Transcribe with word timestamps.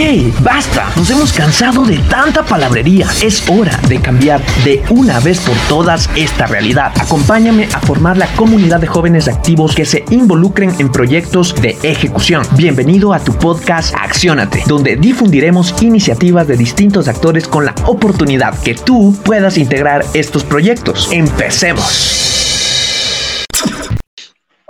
¡Hey! 0.00 0.32
¡Basta! 0.44 0.92
Nos 0.94 1.10
hemos 1.10 1.32
cansado 1.32 1.84
de 1.84 1.98
tanta 1.98 2.44
palabrería. 2.44 3.08
Es 3.20 3.42
hora 3.48 3.76
de 3.88 4.00
cambiar 4.00 4.40
de 4.62 4.80
una 4.90 5.18
vez 5.18 5.40
por 5.40 5.56
todas 5.68 6.08
esta 6.14 6.46
realidad. 6.46 6.92
Acompáñame 7.00 7.64
a 7.74 7.80
formar 7.80 8.16
la 8.16 8.28
comunidad 8.36 8.78
de 8.78 8.86
jóvenes 8.86 9.26
activos 9.26 9.74
que 9.74 9.84
se 9.84 10.04
involucren 10.10 10.72
en 10.78 10.92
proyectos 10.92 11.52
de 11.60 11.76
ejecución. 11.82 12.46
Bienvenido 12.56 13.12
a 13.12 13.18
tu 13.18 13.32
podcast 13.32 13.92
Acciónate, 14.00 14.62
donde 14.68 14.94
difundiremos 14.94 15.74
iniciativas 15.82 16.46
de 16.46 16.56
distintos 16.56 17.08
actores 17.08 17.48
con 17.48 17.64
la 17.64 17.74
oportunidad 17.86 18.56
que 18.60 18.74
tú 18.76 19.16
puedas 19.24 19.58
integrar 19.58 20.04
estos 20.14 20.44
proyectos. 20.44 21.08
Empecemos. 21.10 22.28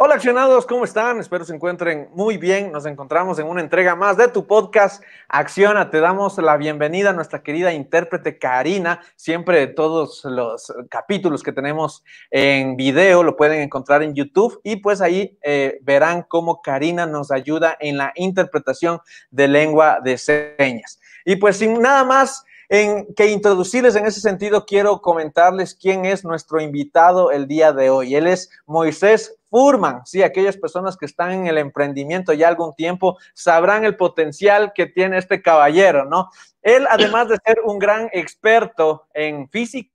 Hola 0.00 0.14
accionados, 0.14 0.64
¿cómo 0.64 0.84
están? 0.84 1.18
Espero 1.18 1.44
se 1.44 1.52
encuentren 1.52 2.08
muy 2.12 2.36
bien. 2.36 2.70
Nos 2.70 2.86
encontramos 2.86 3.40
en 3.40 3.48
una 3.48 3.62
entrega 3.62 3.96
más 3.96 4.16
de 4.16 4.28
tu 4.28 4.46
podcast 4.46 5.02
Acciona. 5.28 5.90
Te 5.90 5.98
damos 5.98 6.38
la 6.38 6.56
bienvenida 6.56 7.10
a 7.10 7.12
nuestra 7.12 7.42
querida 7.42 7.72
intérprete 7.72 8.38
Karina. 8.38 9.00
Siempre 9.16 9.66
todos 9.66 10.24
los 10.24 10.72
capítulos 10.88 11.42
que 11.42 11.50
tenemos 11.50 12.04
en 12.30 12.76
video 12.76 13.24
lo 13.24 13.36
pueden 13.36 13.60
encontrar 13.60 14.04
en 14.04 14.14
YouTube 14.14 14.60
y 14.62 14.76
pues 14.76 15.00
ahí 15.00 15.36
eh, 15.42 15.80
verán 15.82 16.24
cómo 16.28 16.62
Karina 16.62 17.04
nos 17.04 17.32
ayuda 17.32 17.76
en 17.80 17.96
la 17.96 18.12
interpretación 18.14 19.00
de 19.32 19.48
lengua 19.48 19.98
de 20.00 20.16
señas. 20.16 21.00
Y 21.24 21.34
pues 21.34 21.56
sin 21.56 21.82
nada 21.82 22.04
más, 22.04 22.44
en 22.68 23.12
que 23.14 23.26
introducirles 23.30 23.96
en 23.96 24.06
ese 24.06 24.20
sentido, 24.20 24.64
quiero 24.64 25.00
comentarles 25.00 25.74
quién 25.74 26.04
es 26.04 26.24
nuestro 26.24 26.60
invitado 26.60 27.32
el 27.32 27.48
día 27.48 27.72
de 27.72 27.90
hoy. 27.90 28.14
Él 28.14 28.28
es 28.28 28.50
Moisés 28.64 29.37
Furman. 29.50 30.04
Sí, 30.04 30.22
aquellas 30.22 30.56
personas 30.56 30.96
que 30.96 31.06
están 31.06 31.32
en 31.32 31.46
el 31.46 31.58
emprendimiento 31.58 32.32
ya 32.32 32.48
algún 32.48 32.74
tiempo 32.74 33.18
sabrán 33.34 33.84
el 33.84 33.96
potencial 33.96 34.72
que 34.74 34.86
tiene 34.86 35.18
este 35.18 35.42
caballero, 35.42 36.04
¿no? 36.04 36.30
Él, 36.62 36.86
además 36.90 37.28
de 37.28 37.38
ser 37.44 37.60
un 37.64 37.78
gran 37.78 38.08
experto 38.12 39.06
en 39.14 39.48
física 39.48 39.90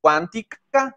cuántica, 0.00 0.96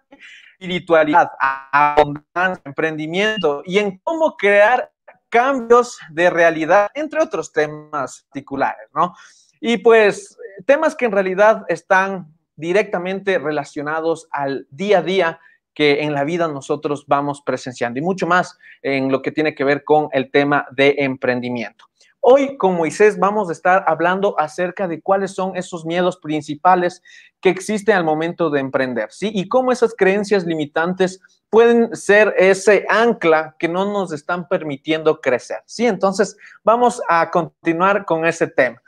espiritualidad, 0.59 1.31
abundancia, 1.39 2.61
emprendimiento 2.65 3.61
y 3.65 3.79
en 3.79 3.99
cómo 3.99 4.35
crear 4.35 4.91
cambios 5.29 5.97
de 6.09 6.29
realidad, 6.29 6.89
entre 6.93 7.21
otros 7.21 7.51
temas 7.51 8.23
particulares, 8.23 8.87
¿no? 8.93 9.13
Y 9.59 9.77
pues 9.77 10.37
temas 10.65 10.95
que 10.95 11.05
en 11.05 11.11
realidad 11.11 11.65
están 11.67 12.33
directamente 12.55 13.37
relacionados 13.37 14.27
al 14.31 14.67
día 14.71 14.99
a 14.99 15.03
día 15.03 15.39
que 15.77 16.01
en 16.01 16.11
la 16.15 16.23
vida 16.23 16.47
nosotros 16.47 17.05
vamos 17.05 17.43
presenciando 17.45 17.99
y 17.99 18.01
mucho 18.01 18.25
más 18.25 18.57
en 18.81 19.11
lo 19.11 19.21
que 19.21 19.31
tiene 19.31 19.53
que 19.53 19.63
ver 19.63 19.83
con 19.83 20.09
el 20.11 20.31
tema 20.31 20.65
de 20.71 20.95
emprendimiento. 20.97 21.85
Hoy 22.19 22.57
con 22.57 22.73
Moisés 22.73 23.19
vamos 23.19 23.47
a 23.47 23.51
estar 23.51 23.83
hablando 23.85 24.33
acerca 24.39 24.87
de 24.87 25.01
cuáles 25.03 25.35
son 25.35 25.55
esos 25.55 25.85
miedos 25.85 26.17
principales 26.17 27.03
que 27.41 27.49
existen 27.49 27.95
al 27.95 28.03
momento 28.03 28.49
de 28.49 28.59
emprender, 28.59 29.11
¿sí? 29.11 29.29
Y 29.31 29.47
cómo 29.47 29.71
esas 29.71 29.93
creencias 29.95 30.45
limitantes 30.45 31.21
pueden 31.47 31.95
ser 31.95 32.33
ese 32.39 32.87
ancla 32.89 33.55
que 33.59 33.67
no 33.67 33.85
nos 33.85 34.11
están 34.11 34.47
permitiendo 34.47 35.21
crecer, 35.21 35.59
¿sí? 35.67 35.85
Entonces, 35.85 36.35
vamos 36.63 37.03
a 37.07 37.29
continuar 37.29 38.03
con 38.03 38.25
ese 38.25 38.47
tema. 38.47 38.81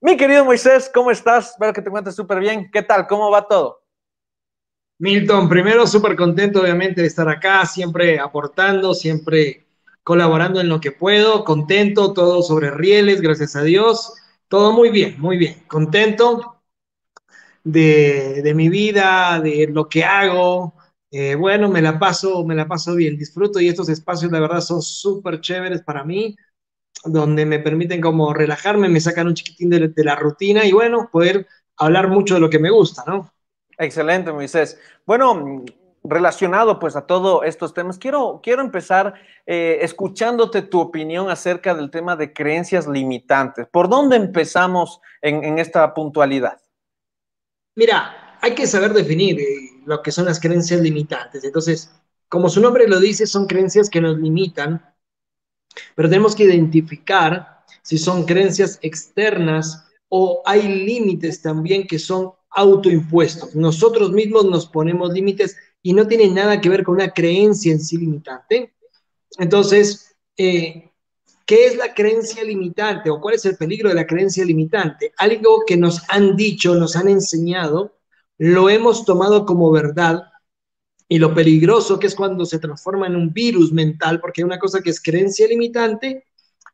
Mi 0.00 0.16
querido 0.16 0.44
Moisés, 0.44 0.88
¿cómo 0.94 1.10
estás? 1.10 1.50
Espero 1.50 1.72
que 1.72 1.82
te 1.82 1.88
encuentres 1.88 2.14
súper 2.14 2.38
bien. 2.38 2.70
¿Qué 2.72 2.84
tal? 2.84 3.08
¿Cómo 3.08 3.28
va 3.28 3.48
todo? 3.48 3.77
Milton, 4.98 5.48
primero 5.48 5.86
súper 5.86 6.16
contento 6.16 6.60
obviamente 6.60 7.00
de 7.00 7.06
estar 7.06 7.28
acá, 7.28 7.64
siempre 7.66 8.18
aportando, 8.18 8.94
siempre 8.94 9.66
colaborando 10.02 10.60
en 10.60 10.68
lo 10.68 10.80
que 10.80 10.90
puedo, 10.90 11.44
contento, 11.44 12.12
todo 12.12 12.42
sobre 12.42 12.70
rieles, 12.70 13.20
gracias 13.20 13.54
a 13.54 13.62
Dios, 13.62 14.14
todo 14.48 14.72
muy 14.72 14.90
bien, 14.90 15.20
muy 15.20 15.36
bien, 15.36 15.62
contento 15.68 16.62
de, 17.62 18.52
mi 18.56 18.68
vida, 18.68 19.40
de 19.40 19.68
lo 19.68 19.88
que 19.88 20.04
hago, 20.04 20.74
eh, 21.10 21.34
bueno, 21.34 21.68
me 21.68 21.82
la 21.82 21.98
paso, 21.98 22.44
me 22.44 22.54
la 22.54 22.66
paso 22.66 22.94
bien, 22.94 23.16
disfruto 23.16 23.60
y 23.60 23.68
estos 23.68 23.88
espacios 23.88 24.32
la 24.32 24.40
verdad 24.40 24.60
son 24.60 24.82
súper 24.82 25.40
chéveres 25.40 25.82
para 25.82 26.04
mí, 26.04 26.36
donde 27.04 27.46
me 27.46 27.60
permiten 27.60 28.00
como 28.00 28.34
relajarme, 28.34 28.88
me 28.88 29.00
sacan 29.00 29.28
un 29.28 29.34
chiquitín 29.34 29.70
de, 29.70 29.92
la 30.04 30.16
rutina 30.16 30.64
y 30.66 30.72
bueno, 30.72 31.08
poder 31.12 31.46
hablar 31.76 32.08
mucho 32.08 32.34
de 32.34 32.40
lo 32.40 32.50
que 32.50 32.58
me 32.58 32.70
gusta, 32.70 33.04
¿no? 33.06 33.32
Excelente, 33.78 34.32
Moisés. 34.32 34.78
Bueno, 35.06 35.64
relacionado 36.04 36.78
pues 36.78 36.96
a 36.96 37.06
todos 37.06 37.42
estos 37.44 37.74
temas, 37.74 37.98
quiero, 37.98 38.40
quiero 38.42 38.62
empezar 38.62 39.14
eh, 39.46 39.78
escuchándote 39.82 40.62
tu 40.62 40.80
opinión 40.80 41.30
acerca 41.30 41.74
del 41.74 41.90
tema 41.90 42.16
de 42.16 42.32
creencias 42.32 42.86
limitantes. 42.86 43.66
¿Por 43.68 43.88
dónde 43.88 44.16
empezamos 44.16 45.00
en, 45.22 45.58
esta 45.58 45.94
puntualidad? 45.94 46.60
Mira, 47.76 48.36
hay 48.40 48.54
que 48.54 48.66
saber 48.66 48.92
definir 48.92 49.40
eh, 49.40 49.46
lo 49.86 50.02
que 50.02 50.12
son 50.12 50.24
las 50.24 50.40
creencias 50.40 50.80
limitantes. 50.80 51.44
Entonces, 51.44 51.92
como 52.28 52.48
su 52.48 52.60
nombre 52.60 52.88
lo 52.88 52.98
dice, 52.98 53.26
son 53.26 53.46
creencias 53.46 53.88
que 53.88 54.00
nos 54.00 54.18
limitan 54.18 54.82
pero 55.94 56.08
tenemos 56.08 56.34
que 56.34 56.44
identificar 56.44 57.64
si 57.82 57.98
son 57.98 58.24
creencias 58.24 58.78
externas 58.82 59.86
o 60.08 60.42
hay 60.46 60.62
límites 60.62 61.42
también 61.42 61.86
que 61.86 61.98
son 61.98 62.32
autoimpuestos. 62.50 63.54
Nosotros 63.54 64.12
mismos 64.12 64.44
nos 64.44 64.66
ponemos 64.66 65.12
límites 65.12 65.56
y 65.82 65.92
no 65.92 66.06
tiene 66.06 66.28
nada 66.28 66.60
que 66.60 66.68
ver 66.68 66.84
con 66.84 66.96
una 66.96 67.10
creencia 67.10 67.72
en 67.72 67.80
sí 67.80 67.96
limitante. 67.96 68.74
Entonces, 69.38 70.16
eh, 70.36 70.90
¿qué 71.46 71.66
es 71.66 71.76
la 71.76 71.94
creencia 71.94 72.42
limitante 72.44 73.10
o 73.10 73.20
cuál 73.20 73.34
es 73.34 73.44
el 73.44 73.56
peligro 73.56 73.88
de 73.88 73.94
la 73.94 74.06
creencia 74.06 74.44
limitante? 74.44 75.12
Algo 75.18 75.62
que 75.66 75.76
nos 75.76 76.02
han 76.08 76.36
dicho, 76.36 76.74
nos 76.74 76.96
han 76.96 77.08
enseñado, 77.08 77.98
lo 78.38 78.70
hemos 78.70 79.04
tomado 79.04 79.46
como 79.46 79.70
verdad 79.70 80.24
y 81.08 81.18
lo 81.18 81.34
peligroso 81.34 81.98
que 81.98 82.06
es 82.06 82.14
cuando 82.14 82.44
se 82.44 82.58
transforma 82.58 83.06
en 83.06 83.16
un 83.16 83.32
virus 83.32 83.72
mental, 83.72 84.20
porque 84.20 84.42
hay 84.42 84.44
una 84.44 84.58
cosa 84.58 84.80
que 84.80 84.90
es 84.90 85.02
creencia 85.02 85.48
limitante 85.48 86.26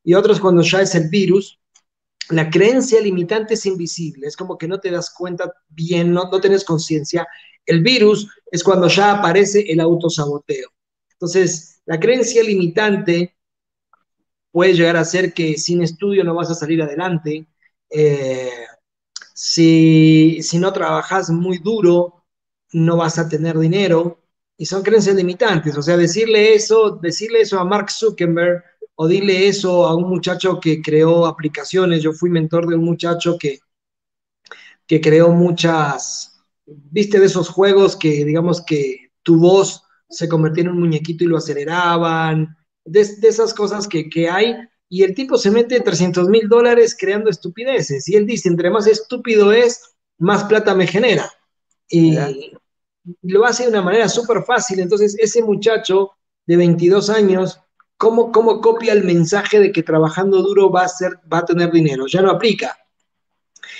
y 0.02 0.14
otra 0.14 0.32
es 0.32 0.40
cuando 0.40 0.62
ya 0.62 0.82
es 0.82 0.94
el 0.94 1.08
virus. 1.08 1.58
La 2.30 2.48
creencia 2.50 3.00
limitante 3.00 3.54
es 3.54 3.66
invisible, 3.66 4.26
es 4.26 4.36
como 4.36 4.56
que 4.56 4.68
no 4.68 4.80
te 4.80 4.90
das 4.90 5.10
cuenta 5.10 5.52
bien, 5.68 6.12
no, 6.12 6.24
no 6.30 6.40
tienes 6.40 6.64
conciencia. 6.64 7.26
El 7.66 7.82
virus 7.82 8.28
es 8.50 8.62
cuando 8.62 8.88
ya 8.88 9.12
aparece 9.12 9.60
el 9.68 9.80
autosaboteo. 9.80 10.68
Entonces, 11.12 11.80
la 11.86 12.00
creencia 12.00 12.42
limitante 12.42 13.36
puede 14.50 14.74
llegar 14.74 14.96
a 14.96 15.04
ser 15.04 15.34
que 15.34 15.58
sin 15.58 15.82
estudio 15.82 16.24
no 16.24 16.34
vas 16.34 16.50
a 16.50 16.54
salir 16.54 16.80
adelante. 16.82 17.46
Eh, 17.90 18.50
si, 19.34 20.38
si 20.42 20.58
no 20.58 20.72
trabajas 20.72 21.30
muy 21.30 21.58
duro, 21.58 22.24
no 22.72 22.96
vas 22.96 23.18
a 23.18 23.28
tener 23.28 23.58
dinero 23.58 24.20
y 24.56 24.66
son 24.66 24.82
creencias 24.82 25.16
limitantes. 25.16 25.76
O 25.76 25.82
sea, 25.82 25.96
decirle 25.96 26.54
eso, 26.54 26.90
decirle 26.90 27.40
eso 27.40 27.58
a 27.58 27.64
Mark 27.64 27.90
Zuckerberg 27.90 28.62
o 28.97 29.09
dile 29.09 29.49
eso 29.49 29.87
a 29.87 29.94
un 29.94 30.09
muchacho 30.09 30.60
que 30.60 30.81
creó 30.81 31.27
aplicaciones. 31.27 32.03
Yo 32.03 32.12
fui 32.12 32.31
mentor 32.31 32.66
de 32.66 32.77
un 32.77 32.84
muchacho 32.84 33.37
que, 33.38 33.60
que 34.87 35.00
creó 35.00 35.32
muchas, 35.32 36.41
viste, 36.66 37.19
de 37.19 37.27
esos 37.27 37.49
juegos 37.49 37.97
que 37.97 38.25
digamos 38.25 38.65
que 38.65 39.10
tu 39.22 39.38
voz 39.38 39.82
se 40.09 40.28
convertía 40.28 40.65
en 40.65 40.71
un 40.71 40.81
muñequito 40.81 41.25
y 41.25 41.27
lo 41.27 41.38
aceleraban, 41.38 42.56
de, 42.84 43.00
esas 43.00 43.55
cosas 43.55 43.88
que, 43.88 44.09
que, 44.09 44.28
hay. 44.28 44.55
Y 44.88 45.03
el 45.03 45.15
tipo 45.15 45.37
se 45.37 45.50
mete 45.50 45.81
300 45.81 46.28
mil 46.28 46.49
dólares 46.49 46.97
creando 46.99 47.31
estupideces. 47.31 48.09
Y 48.09 48.16
él 48.16 48.26
dice, 48.26 48.49
entre 48.49 48.71
más 48.71 48.87
estúpido 48.87 49.53
es, 49.53 49.94
más 50.19 50.44
plata 50.44 50.75
me 50.75 50.87
genera. 50.87 51.31
Y, 51.88 52.16
lo 53.22 53.44
hace 53.44 53.65
de 53.65 53.69
una 53.71 53.82
manera 53.82 54.09
súper 54.09 54.44
fácil. 54.44 54.81
Entonces, 54.81 55.16
ese 55.19 55.43
muchacho 55.43 56.12
de 56.47 56.56
22 56.56 57.11
años, 57.11 57.61
¿cómo, 57.97 58.32
¿cómo 58.32 58.60
copia 58.60 58.93
el 58.93 59.05
mensaje 59.05 59.60
de 59.60 59.72
que 59.72 59.82
trabajando 59.82 60.43
duro 60.43 60.71
va 60.71 60.84
a, 60.84 60.88
ser, 60.88 61.12
va 61.32 61.38
a 61.38 61.44
tener 61.44 61.71
dinero? 61.71 62.06
Ya 62.06 62.23
no 62.23 62.31
aplica. 62.31 62.76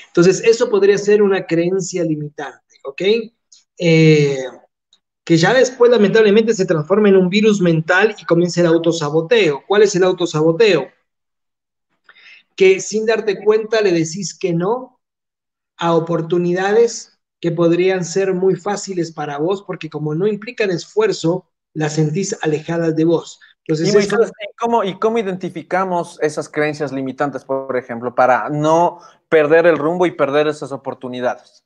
Entonces, 0.09 0.43
eso 0.45 0.71
podría 0.71 0.99
ser 0.99 1.23
una 1.23 1.47
creencia 1.47 2.05
limitante, 2.05 2.79
¿ok? 2.85 3.03
Eh, 3.79 4.45
que 5.25 5.37
ya 5.37 5.55
después 5.55 5.91
lamentablemente 5.91 6.55
se 6.55 6.67
transforma 6.67 7.09
en 7.09 7.17
un 7.17 7.29
virus 7.29 7.61
mental 7.61 8.15
y 8.19 8.25
comienza 8.25 8.61
el 8.61 8.67
autosaboteo. 8.67 9.65
¿Cuál 9.67 9.83
es 9.83 9.97
el 9.97 10.05
autosaboteo? 10.05 10.87
Que 12.55 12.79
sin 12.81 13.07
darte 13.07 13.43
cuenta 13.43 13.81
le 13.81 13.91
decís 13.91 14.39
que 14.39 14.53
no 14.53 15.01
a 15.77 15.95
oportunidades 15.95 17.19
que 17.41 17.51
podrían 17.51 18.05
ser 18.05 18.35
muy 18.35 18.55
fáciles 18.55 19.13
para 19.13 19.39
vos 19.39 19.65
porque 19.67 19.91
como 19.91 20.15
no 20.15 20.27
implican 20.27 20.71
esfuerzo, 20.71 21.51
las 21.73 21.95
sentís 21.95 22.37
alejadas 22.43 22.95
de 22.95 23.05
vos. 23.05 23.41
Entonces, 23.67 24.07
¿Y, 24.07 24.09
cómo, 24.59 24.85
¿Y 24.85 24.99
cómo 24.99 25.19
identificamos 25.19 26.19
esas 26.21 26.49
creencias 26.51 26.93
limitantes, 26.93 27.45
por 27.45 27.77
ejemplo, 27.77 28.15
para 28.15 28.51
no 28.51 28.99
perder 29.31 29.67
el 29.67 29.79
rumbo 29.79 30.05
y 30.05 30.11
perder 30.11 30.49
esas 30.49 30.71
oportunidades? 30.71 31.65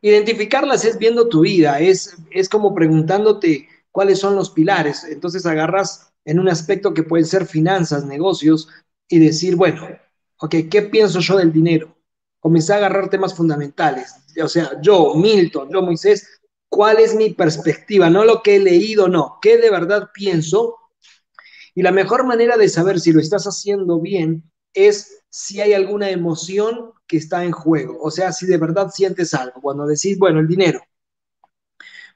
Identificarlas 0.00 0.84
es 0.84 0.98
viendo 0.98 1.28
tu 1.28 1.40
vida, 1.40 1.78
es, 1.78 2.16
es 2.30 2.48
como 2.48 2.74
preguntándote 2.74 3.68
cuáles 3.92 4.18
son 4.18 4.34
los 4.34 4.50
pilares. 4.50 5.04
Entonces 5.04 5.46
agarras 5.46 6.12
en 6.24 6.40
un 6.40 6.48
aspecto 6.48 6.92
que 6.92 7.04
puede 7.04 7.24
ser 7.24 7.46
finanzas, 7.46 8.04
negocios, 8.04 8.68
y 9.08 9.18
decir, 9.18 9.56
bueno, 9.56 9.88
ok, 10.38 10.54
¿qué 10.70 10.82
pienso 10.82 11.20
yo 11.20 11.38
del 11.38 11.52
dinero? 11.52 11.96
Comencé 12.40 12.72
a 12.72 12.76
agarrar 12.76 13.08
temas 13.08 13.34
fundamentales. 13.34 14.14
O 14.42 14.48
sea, 14.48 14.80
yo, 14.80 15.14
Milton, 15.14 15.70
yo, 15.72 15.82
Moisés, 15.82 16.37
¿cuál 16.68 16.98
es 16.98 17.14
mi 17.14 17.30
perspectiva? 17.30 18.10
No 18.10 18.24
lo 18.24 18.42
que 18.42 18.56
he 18.56 18.58
leído, 18.58 19.08
no, 19.08 19.38
¿qué 19.40 19.58
de 19.58 19.70
verdad 19.70 20.10
pienso? 20.12 20.76
Y 21.74 21.82
la 21.82 21.92
mejor 21.92 22.24
manera 22.24 22.56
de 22.56 22.68
saber 22.68 23.00
si 23.00 23.12
lo 23.12 23.20
estás 23.20 23.44
haciendo 23.44 24.00
bien 24.00 24.50
es 24.74 25.22
si 25.30 25.60
hay 25.60 25.74
alguna 25.74 26.10
emoción 26.10 26.92
que 27.06 27.18
está 27.18 27.44
en 27.44 27.52
juego. 27.52 27.98
O 28.02 28.10
sea, 28.10 28.32
si 28.32 28.46
de 28.46 28.58
verdad 28.58 28.90
sientes 28.90 29.34
algo. 29.34 29.60
Cuando 29.60 29.86
decís, 29.86 30.18
bueno, 30.18 30.40
el 30.40 30.48
dinero. 30.48 30.80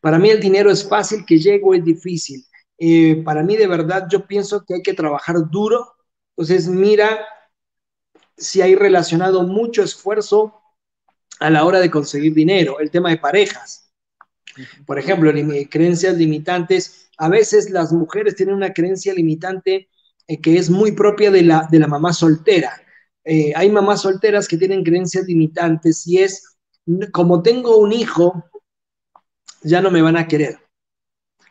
Para 0.00 0.19
mí 0.19 0.31
el 0.31 0.40
dinero 0.40 0.70
es 0.70 0.88
fácil, 0.88 1.25
que 1.25 1.38
llego 1.38 1.75
es 1.75 1.84
difícil. 1.84 2.44
Eh, 2.78 3.22
para 3.25 3.43
mí 3.44 3.56
de 3.56 3.69
verdad 3.69 4.08
yo 4.10 4.26
pienso 4.26 4.64
que 4.64 4.75
hay 4.75 4.82
que 4.82 4.94
trabajar 4.94 5.37
duro. 5.50 5.94
Entonces 6.37 6.66
mira 6.69 7.25
si 8.37 8.60
hay 8.62 8.75
relacionado 8.75 9.44
mucho 9.44 9.82
esfuerzo 9.82 10.60
a 11.38 11.50
la 11.50 11.64
hora 11.64 11.78
de 11.81 11.90
conseguir 11.90 12.34
dinero. 12.34 12.81
El 12.81 12.90
tema 12.90 13.10
de 13.10 13.19
parejas. 13.19 13.92
Por 14.87 14.99
ejemplo, 14.99 15.32
creencias 15.70 16.16
limitantes. 16.16 17.10
A 17.19 17.28
veces 17.28 17.70
las 17.70 17.93
mujeres 17.93 18.37
tienen 18.37 18.54
una 18.54 18.72
creencia 18.72 19.14
limitante 19.14 19.88
eh, 20.26 20.40
que 20.40 20.56
es 20.56 20.70
muy 20.70 20.93
propia 20.93 21.31
de 21.31 21.43
la, 21.43 21.69
de 21.70 21.78
la 21.78 21.87
mamá 21.87 22.12
soltera. 22.12 22.72
Eh, 23.25 23.52
hay 23.54 23.70
mamás 23.70 24.02
solteras 24.02 24.49
que 24.49 24.56
tienen 24.56 24.82
creencias 24.82 25.26
limitantes 25.26 26.06
y 26.06 26.19
es, 26.19 26.56
como 27.12 27.43
tengo 27.43 27.78
un 27.78 27.93
hijo, 27.93 28.44
ya 29.62 29.81
no 29.81 29.90
me 29.90 30.02
van 30.02 30.16
a 30.16 30.26
querer. 30.26 30.58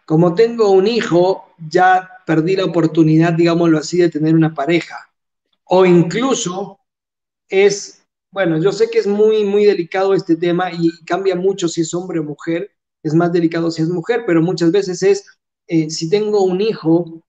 Como 0.06 0.36
tengo 0.36 0.71
un 0.71 0.88
hijo, 0.88 1.54
ya 1.69 2.09
perdí 2.25 2.56
la 2.56 2.65
oportunidad, 2.65 3.33
digámoslo 3.33 3.77
así, 3.77 3.97
de 3.97 4.09
tener 4.09 4.36
una 4.36 4.54
pareja. 4.54 4.97
O 5.63 5.86
incluso 5.86 6.80
es, 7.47 8.04
bueno, 8.31 8.62
yo 8.62 8.71
sé 8.71 8.89
que 8.89 9.00
es 9.00 9.07
muy, 9.07 9.45
muy 9.45 9.65
delicado 9.65 10.13
este 10.13 10.36
tema 10.36 10.71
y 10.71 10.89
cambia 11.06 11.36
mucho 11.36 11.68
si 11.69 11.81
es 11.81 11.94
hombre 11.94 12.19
o 12.19 12.24
mujer, 12.24 12.71
es 13.03 13.13
más 13.13 13.31
delicado 13.31 13.71
si 13.71 13.81
es 13.81 13.89
mujer, 13.89 14.24
pero 14.25 14.42
muchas 14.42 14.71
veces 14.71 15.01
es, 15.03 15.25
eh, 15.68 15.89
si 15.89 16.09
tengo 16.09 16.44
un 16.44 16.62
hijo, 16.62 17.24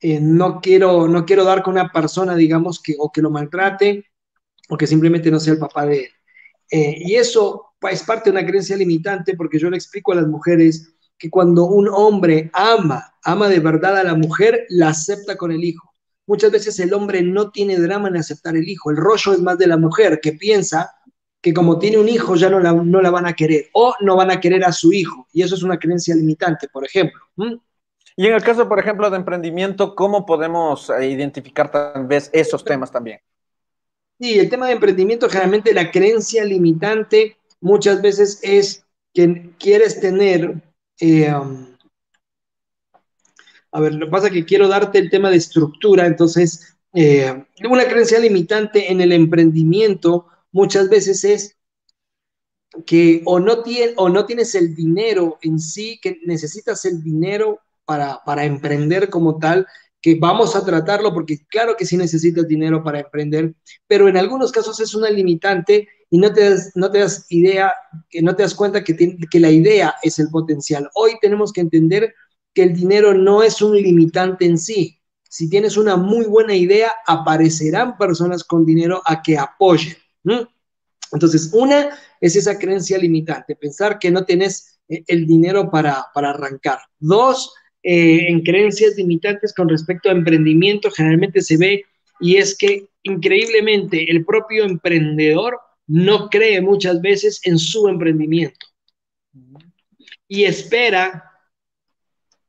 eh, 0.00 0.20
no, 0.20 0.60
quiero, 0.60 1.08
no 1.08 1.24
quiero 1.24 1.44
dar 1.44 1.62
con 1.62 1.74
una 1.74 1.90
persona, 1.90 2.36
digamos, 2.36 2.80
que 2.80 2.94
o 2.98 3.10
que 3.10 3.22
lo 3.22 3.30
maltrate 3.30 4.04
o 4.68 4.76
que 4.76 4.86
simplemente 4.86 5.30
no 5.30 5.40
sea 5.40 5.54
el 5.54 5.58
papá 5.58 5.86
de 5.86 6.00
él. 6.00 6.10
Eh, 6.70 6.96
y 6.98 7.14
eso 7.16 7.74
es 7.90 8.02
parte 8.02 8.30
de 8.30 8.38
una 8.38 8.46
creencia 8.46 8.76
limitante 8.76 9.34
porque 9.34 9.58
yo 9.58 9.70
le 9.70 9.76
explico 9.76 10.12
a 10.12 10.16
las 10.16 10.26
mujeres 10.26 10.94
que 11.16 11.30
cuando 11.30 11.64
un 11.64 11.88
hombre 11.88 12.50
ama, 12.52 13.14
ama 13.24 13.48
de 13.48 13.58
verdad 13.58 13.96
a 13.96 14.04
la 14.04 14.14
mujer, 14.14 14.66
la 14.68 14.90
acepta 14.90 15.36
con 15.36 15.50
el 15.50 15.64
hijo. 15.64 15.92
Muchas 16.26 16.52
veces 16.52 16.78
el 16.78 16.92
hombre 16.92 17.22
no 17.22 17.50
tiene 17.50 17.78
drama 17.78 18.08
en 18.08 18.18
aceptar 18.18 18.56
el 18.56 18.68
hijo. 18.68 18.90
El 18.90 18.98
rollo 18.98 19.32
es 19.32 19.40
más 19.40 19.58
de 19.58 19.66
la 19.66 19.78
mujer 19.78 20.20
que 20.22 20.32
piensa 20.32 20.92
que 21.48 21.54
como 21.54 21.78
tiene 21.78 21.96
un 21.96 22.08
hijo 22.08 22.36
ya 22.36 22.50
no 22.50 22.60
la, 22.60 22.74
no 22.74 23.00
la 23.00 23.10
van 23.10 23.24
a 23.24 23.32
querer 23.32 23.70
o 23.72 23.94
no 24.00 24.16
van 24.16 24.30
a 24.30 24.38
querer 24.38 24.64
a 24.64 24.72
su 24.72 24.92
hijo. 24.92 25.26
Y 25.32 25.42
eso 25.42 25.54
es 25.54 25.62
una 25.62 25.78
creencia 25.78 26.14
limitante, 26.14 26.68
por 26.68 26.84
ejemplo. 26.84 27.22
Y 28.16 28.26
en 28.26 28.34
el 28.34 28.42
caso, 28.42 28.68
por 28.68 28.78
ejemplo, 28.78 29.08
de 29.08 29.16
emprendimiento, 29.16 29.94
¿cómo 29.94 30.26
podemos 30.26 30.90
eh, 30.90 31.08
identificar 31.08 31.70
tal 31.70 32.06
vez 32.06 32.28
esos 32.34 32.62
temas 32.62 32.92
también? 32.92 33.20
Sí, 34.20 34.38
el 34.38 34.50
tema 34.50 34.66
de 34.66 34.72
emprendimiento, 34.72 35.28
generalmente 35.28 35.72
la 35.72 35.90
creencia 35.90 36.44
limitante 36.44 37.38
muchas 37.60 38.02
veces 38.02 38.40
es 38.42 38.84
que 39.14 39.50
quieres 39.58 40.00
tener, 40.00 40.62
eh, 41.00 41.32
um, 41.32 41.66
a 43.72 43.80
ver, 43.80 43.94
lo 43.94 44.06
que 44.06 44.12
pasa 44.12 44.26
es 44.26 44.34
que 44.34 44.44
quiero 44.44 44.68
darte 44.68 44.98
el 44.98 45.08
tema 45.08 45.30
de 45.30 45.36
estructura, 45.36 46.04
entonces, 46.04 46.76
eh, 46.92 47.42
una 47.70 47.84
creencia 47.84 48.18
limitante 48.18 48.92
en 48.92 49.00
el 49.00 49.12
emprendimiento 49.12 50.26
muchas 50.52 50.88
veces 50.88 51.24
es 51.24 51.58
que 52.86 53.22
o 53.24 53.40
no, 53.40 53.62
o 53.96 54.08
no 54.08 54.26
tienes 54.26 54.54
el 54.54 54.74
dinero 54.74 55.38
en 55.42 55.58
sí, 55.58 55.98
que 56.02 56.18
necesitas 56.24 56.84
el 56.84 57.02
dinero 57.02 57.60
para, 57.84 58.44
emprender 58.44 59.08
como 59.08 59.38
tal, 59.38 59.66
que 60.00 60.14
vamos 60.14 60.54
a 60.54 60.64
tratarlo 60.64 61.12
porque 61.12 61.38
claro 61.48 61.74
que 61.76 61.86
sí 61.86 61.96
necesitas 61.96 62.46
dinero 62.46 62.84
para 62.84 63.00
emprender, 63.00 63.54
pero 63.86 64.08
en 64.08 64.16
algunos 64.16 64.52
casos 64.52 64.78
es 64.80 64.94
una 64.94 65.10
limitante 65.10 65.88
y 66.10 66.18
no 66.18 66.32
te 66.32 66.50
das, 66.50 66.72
no 66.74 66.90
te 66.90 66.98
das 66.98 67.26
idea, 67.30 67.72
que 68.10 68.22
no 68.22 68.36
te 68.36 68.42
das 68.42 68.54
cuenta 68.54 68.84
que, 68.84 69.16
que 69.30 69.40
la 69.40 69.50
idea 69.50 69.94
es 70.02 70.18
el 70.18 70.28
potencial. 70.28 70.88
Hoy 70.94 71.12
tenemos 71.20 71.52
que 71.52 71.62
entender 71.62 72.14
que 72.54 72.62
el 72.62 72.74
dinero 72.74 73.14
no 73.14 73.42
es 73.42 73.62
un 73.62 73.74
limitante 73.74 74.44
en 74.44 74.58
sí. 74.58 75.00
Si 75.22 75.48
tienes 75.50 75.76
una 75.76 75.96
muy 75.96 76.26
buena 76.26 76.54
idea, 76.54 76.92
aparecerán 77.06 77.96
personas 77.96 78.44
con 78.44 78.64
dinero 78.64 79.02
a 79.04 79.22
que 79.22 79.36
apoyen. 79.36 79.96
Entonces, 81.12 81.50
una 81.52 81.98
es 82.20 82.36
esa 82.36 82.58
creencia 82.58 82.98
limitante, 82.98 83.56
pensar 83.56 83.98
que 83.98 84.10
no 84.10 84.24
tienes 84.24 84.78
eh, 84.88 85.04
el 85.06 85.26
dinero 85.26 85.70
para, 85.70 86.06
para 86.14 86.30
arrancar. 86.30 86.78
Dos, 86.98 87.52
eh, 87.82 88.28
en 88.28 88.42
creencias 88.42 88.96
limitantes 88.96 89.54
con 89.54 89.68
respecto 89.68 90.08
a 90.08 90.12
emprendimiento 90.12 90.90
generalmente 90.90 91.40
se 91.40 91.56
ve 91.56 91.84
y 92.20 92.36
es 92.36 92.56
que 92.58 92.88
increíblemente 93.04 94.10
el 94.10 94.24
propio 94.24 94.64
emprendedor 94.64 95.58
no 95.86 96.28
cree 96.28 96.60
muchas 96.60 97.00
veces 97.00 97.40
en 97.44 97.58
su 97.58 97.88
emprendimiento 97.88 98.66
y 100.26 100.44
espera 100.44 101.32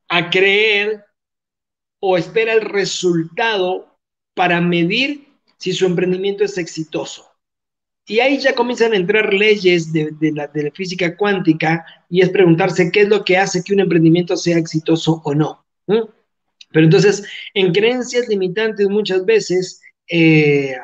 a 0.08 0.28
creer 0.28 1.04
o 2.00 2.18
espera 2.18 2.52
el 2.52 2.62
resultado 2.62 3.98
para 4.34 4.60
medir 4.60 5.28
si 5.58 5.72
su 5.72 5.86
emprendimiento 5.86 6.44
es 6.44 6.58
exitoso. 6.58 7.29
Y 8.10 8.18
ahí 8.18 8.38
ya 8.38 8.56
comienzan 8.56 8.92
a 8.92 8.96
entrar 8.96 9.32
leyes 9.32 9.92
de, 9.92 10.12
la, 10.34 10.50
física 10.74 11.16
cuántica 11.16 11.86
y 12.08 12.22
es 12.22 12.30
preguntarse 12.30 12.90
qué 12.90 13.02
es 13.02 13.08
lo 13.08 13.24
que 13.24 13.38
hace 13.38 13.62
que 13.62 13.72
un 13.72 13.78
emprendimiento 13.78 14.36
sea 14.36 14.58
exitoso 14.58 15.22
o 15.24 15.32
no. 15.32 15.64
Pero 15.86 16.84
entonces, 16.84 17.22
en 17.54 17.72
creencias 17.72 18.26
limitantes 18.26 18.88
muchas 18.88 19.24
veces, 19.24 19.80
eh, 20.08 20.74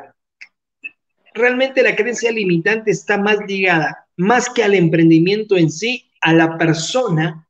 realmente 1.33 1.83
la 1.83 1.97
creencia 1.97 2.31
limitante 2.31 2.91
está 2.91 3.17
más 3.17 3.39
ligada, 3.45 4.07
más 4.15 4.49
que 4.49 4.63
al 4.63 4.73
emprendimiento 4.73 5.57
en 5.57 5.69
sí, 5.69 6.09
a 6.21 6.31
la 6.31 6.57
persona 6.57 7.45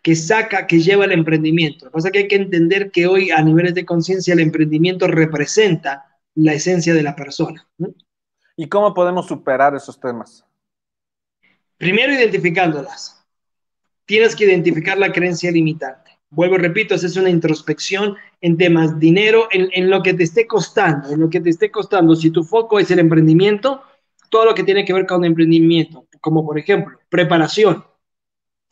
que 0.00 0.16
saca, 0.16 0.66
que 0.66 0.80
lleva 0.80 1.04
el 1.04 1.12
emprendimiento. 1.12 1.84
Lo 1.84 1.90
que 1.90 1.94
pasa 1.96 2.08
es 2.08 2.12
que 2.12 2.18
hay 2.20 2.28
que 2.28 2.36
entender 2.36 2.90
que 2.90 3.08
hoy 3.08 3.30
a 3.30 3.42
niveles 3.42 3.74
de 3.74 3.84
conciencia 3.84 4.32
el 4.32 4.40
emprendimiento 4.40 5.06
representa 5.06 6.18
la 6.34 6.54
esencia 6.54 6.94
de 6.94 7.02
la 7.02 7.14
persona. 7.14 7.68
¿Y 8.56 8.68
cómo 8.68 8.94
podemos 8.94 9.26
superar 9.26 9.74
esos 9.74 10.00
temas? 10.00 10.44
Primero, 11.76 12.12
identificándolas. 12.12 13.22
Tienes 14.06 14.34
que 14.34 14.44
identificar 14.44 14.96
la 14.96 15.12
creencia 15.12 15.50
limitante. 15.50 16.12
Vuelvo, 16.30 16.56
repito, 16.56 16.94
es 16.94 17.16
una 17.16 17.30
introspección 17.30 18.16
en 18.40 18.56
temas 18.56 18.98
dinero, 18.98 19.48
en, 19.50 19.68
en 19.72 19.90
lo 19.90 20.02
que 20.02 20.14
te 20.14 20.24
esté 20.24 20.46
costando, 20.46 21.10
en 21.10 21.20
lo 21.20 21.30
que 21.30 21.40
te 21.40 21.50
esté 21.50 21.70
costando. 21.70 22.16
Si 22.16 22.30
tu 22.30 22.42
foco 22.42 22.78
es 22.78 22.90
el 22.90 22.98
emprendimiento, 22.98 23.82
todo 24.30 24.46
lo 24.46 24.54
que 24.54 24.64
tiene 24.64 24.84
que 24.84 24.92
ver 24.92 25.06
con 25.06 25.24
emprendimiento, 25.24 26.06
como 26.20 26.44
por 26.44 26.58
ejemplo, 26.58 26.98
preparación. 27.08 27.84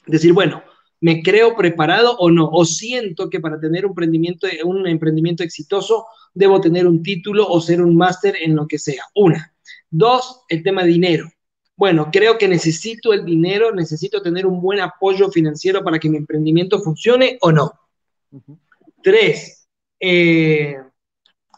Decir, 0.06 0.32
bueno, 0.32 0.62
¿me 1.04 1.22
creo 1.22 1.54
preparado 1.54 2.16
o 2.16 2.30
no? 2.30 2.48
O 2.50 2.64
siento 2.64 3.28
que 3.28 3.38
para 3.38 3.60
tener 3.60 3.84
un 3.84 3.90
emprendimiento, 3.90 4.46
un 4.64 4.86
emprendimiento 4.86 5.42
exitoso 5.42 6.06
debo 6.32 6.62
tener 6.62 6.86
un 6.86 7.02
título 7.02 7.46
o 7.46 7.60
ser 7.60 7.82
un 7.82 7.94
máster 7.94 8.36
en 8.40 8.56
lo 8.56 8.66
que 8.66 8.78
sea. 8.78 9.04
Una. 9.14 9.54
Dos, 9.90 10.44
el 10.48 10.62
tema 10.62 10.82
de 10.82 10.88
dinero. 10.88 11.30
Bueno, 11.76 12.08
creo 12.10 12.38
que 12.38 12.48
necesito 12.48 13.12
el 13.12 13.26
dinero, 13.26 13.70
necesito 13.74 14.22
tener 14.22 14.46
un 14.46 14.62
buen 14.62 14.80
apoyo 14.80 15.30
financiero 15.30 15.84
para 15.84 15.98
que 15.98 16.08
mi 16.08 16.16
emprendimiento 16.16 16.80
funcione 16.80 17.36
o 17.42 17.52
no. 17.52 17.70
Tres, 19.02 19.68
eh, 20.00 20.78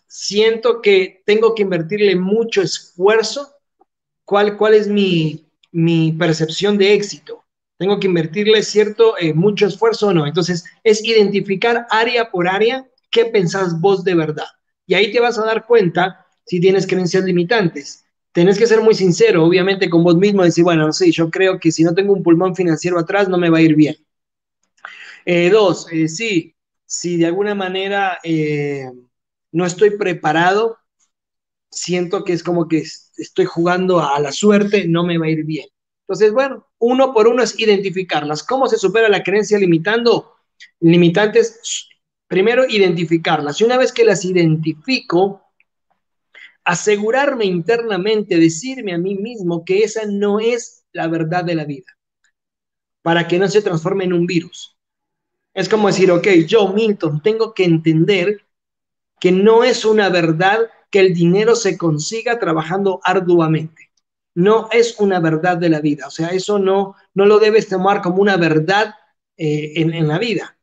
siento 0.09 0.83
que 0.83 1.23
tengo 1.25 1.55
que 1.55 1.63
invertirle 1.63 2.17
mucho 2.17 2.63
esfuerzo. 2.63 3.53
¿Cuál, 4.25 4.57
cuál 4.57 4.75
es 4.75 4.89
mi, 4.89 5.47
percepción 6.19 6.79
de 6.79 6.95
éxito? 6.95 7.45
Tengo 7.79 8.01
que 8.01 8.07
invertirle 8.07 8.63
cierto, 8.63 9.19
eh, 9.19 9.35
mucho 9.35 9.67
esfuerzo 9.67 10.09
o 10.09 10.15
no. 10.15 10.27
Entonces, 10.27 10.65
es 10.83 11.05
identificar 11.05 11.87
área 11.91 12.31
por 12.31 12.49
área 12.49 12.87
qué 13.11 13.27
pensás 13.27 13.81
vos 13.81 14.05
de 14.05 14.15
verdad. 14.15 14.47
Y 14.87 14.95
ahí 14.95 15.13
te 15.13 15.21
vas 15.21 15.39
a 15.39 15.45
dar 15.45 15.67
cuenta 15.67 16.27
si 16.45 16.61
tienes 16.61 16.87
creencias 16.87 17.25
limitantes 17.25 18.07
tenés 18.37 18.59
que 18.59 18.67
ser 18.67 18.83
muy 18.83 18.95
sincero, 18.95 19.47
obviamente, 19.47 19.89
con 19.89 20.05
vos 20.05 20.15
mismo, 20.15 20.43
decir, 20.45 20.63
bueno, 20.63 20.93
sí, 20.93 21.11
yo 21.11 21.31
creo 21.31 21.59
que 21.59 21.73
si 21.73 21.83
no 21.83 21.95
tengo 21.95 22.13
un 22.13 22.23
pulmón 22.23 22.55
financiero 22.55 22.99
atrás, 22.99 23.31
no 23.31 23.39
me 23.39 23.49
va 23.49 23.57
a 23.57 23.63
ir 23.63 23.75
bien. 23.75 23.97
Eh, 25.25 25.49
dos, 25.49 25.87
eh, 25.91 26.07
sí, 26.07 26.55
si 26.85 27.17
de 27.17 27.25
alguna 27.25 27.55
manera 27.55 28.19
eh, 28.23 28.91
no 29.53 29.65
estoy 29.65 29.97
preparado, 29.97 30.77
siento 31.71 32.25
que 32.25 32.35
es 32.35 32.43
como 32.43 32.69
que 32.69 32.85
estoy 33.17 33.47
jugando 33.47 34.01
a 34.01 34.21
la 34.21 34.33
suerte, 34.33 34.87
no 34.87 35.03
me 35.03 35.17
va 35.17 35.25
a 35.27 35.31
ir 35.31 35.47
bien. 35.47 35.67
Entonces, 36.09 36.33
bueno, 36.33 36.69
uno 36.79 37.13
por 37.13 37.27
uno 37.27 37.43
es 37.43 37.59
identificarlas. 37.59 38.45
¿Cómo 38.45 38.69
se 38.69 38.79
supera 38.79 39.09
la 39.09 39.25
creencia 39.25 39.59
limitando? 39.59 40.37
Limitantes, 40.79 41.89
primero 42.29 42.65
identificarlas. 42.69 43.61
Y 43.61 43.65
una 43.65 43.77
vez 43.77 43.93
que 43.93 44.05
las 44.05 44.25
identifico, 44.25 45.43
asegurarme 46.65 47.45
internamente, 47.45 48.39
decirme 48.39 48.95
a 48.95 48.99
mí 48.99 49.17
mismo 49.17 49.65
que 49.65 49.83
esa 49.83 50.07
no 50.07 50.39
es 50.39 50.85
la 50.93 51.09
verdad 51.09 51.43
de 51.43 51.57
la 51.57 51.65
vida, 51.65 51.99
para 53.03 53.27
que 53.27 53.41
no 53.41 53.49
se 53.49 53.63
transforme 53.63 54.05
en 54.05 54.13
un 54.13 54.27
virus. 54.27 54.77
Es 55.55 55.69
como 55.69 55.89
decir, 55.89 56.13
ok, 56.13 56.29
yo, 56.47 56.69
Milton, 56.69 57.21
tengo 57.21 57.53
que 57.53 57.65
entender 57.65 58.43
que 59.19 59.33
no 59.33 59.65
es 59.65 59.85
una 59.85 60.09
verdad 60.09 60.71
que 60.91 61.01
el 61.01 61.15
dinero 61.15 61.57
se 61.57 61.77
consiga 61.77 62.39
trabajando 62.39 63.01
arduamente. 63.03 63.86
No 64.37 64.69
es 64.71 65.01
una 65.01 65.19
verdad 65.19 65.57
de 65.57 65.69
la 65.69 65.81
vida. 65.81 66.07
O 66.07 66.11
sea, 66.11 66.29
eso 66.29 66.59
no, 66.59 66.95
no 67.15 67.27
lo 67.27 67.39
debes 67.39 67.69
tomar 67.69 68.03
como 68.03 68.23
una 68.23 68.37
verdad 68.37 68.95
eh, 69.37 69.73
en, 69.77 69.93
en, 69.93 70.07
la 70.07 70.19
vida. 70.19 70.57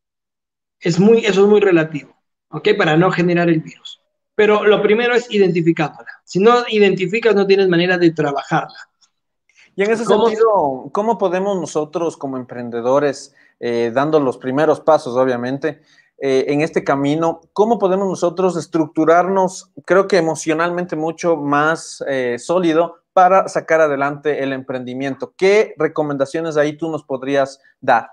Es 0.80 1.00
muy, 1.00 1.26
eso 1.26 1.44
es 1.44 1.48
muy 1.50 1.60
relativo, 1.60 2.16
¿ok? 2.50 2.70
Para 2.78 2.96
no 2.96 3.12
generar 3.12 3.50
el 3.50 3.62
virus. 3.62 4.00
Pero 4.36 4.64
lo 4.64 4.82
primero 4.82 5.16
es 5.16 5.30
identificándola. 5.30 6.10
Si 6.24 6.40
no 6.40 6.64
identificas, 6.70 7.36
no 7.36 7.46
tienes 7.46 7.68
manera 7.68 7.98
de 7.98 8.12
trabajarla. 8.12 8.78
Y 9.76 9.84
en 9.84 9.92
ese 9.92 10.06
sentido, 10.06 10.90
¿cómo 10.92 11.18
podemos 11.18 11.60
nosotros 11.60 12.16
como 12.16 12.38
emprendedores, 12.38 13.34
eh, 13.60 13.92
dando 13.94 14.20
los 14.20 14.38
primeros 14.38 14.80
pasos, 14.82 15.16
obviamente, 15.16 15.82
eh, 16.20 16.46
en 16.48 16.62
este 16.62 16.84
camino, 16.84 17.42
cómo 17.54 17.80
podemos 17.80 18.08
nosotros 18.08 18.56
estructurarnos, 18.56 19.72
creo 19.84 20.08
que 20.08 20.18
emocionalmente 20.18 20.96
mucho 20.96 21.36
más 21.36 22.04
eh, 22.08 22.38
sólido 22.40 23.03
para 23.14 23.48
sacar 23.48 23.80
adelante 23.80 24.44
el 24.44 24.52
emprendimiento? 24.52 25.34
¿Qué 25.38 25.74
recomendaciones 25.78 26.58
ahí 26.58 26.76
tú 26.76 26.90
nos 26.90 27.04
podrías 27.04 27.62
dar? 27.80 28.12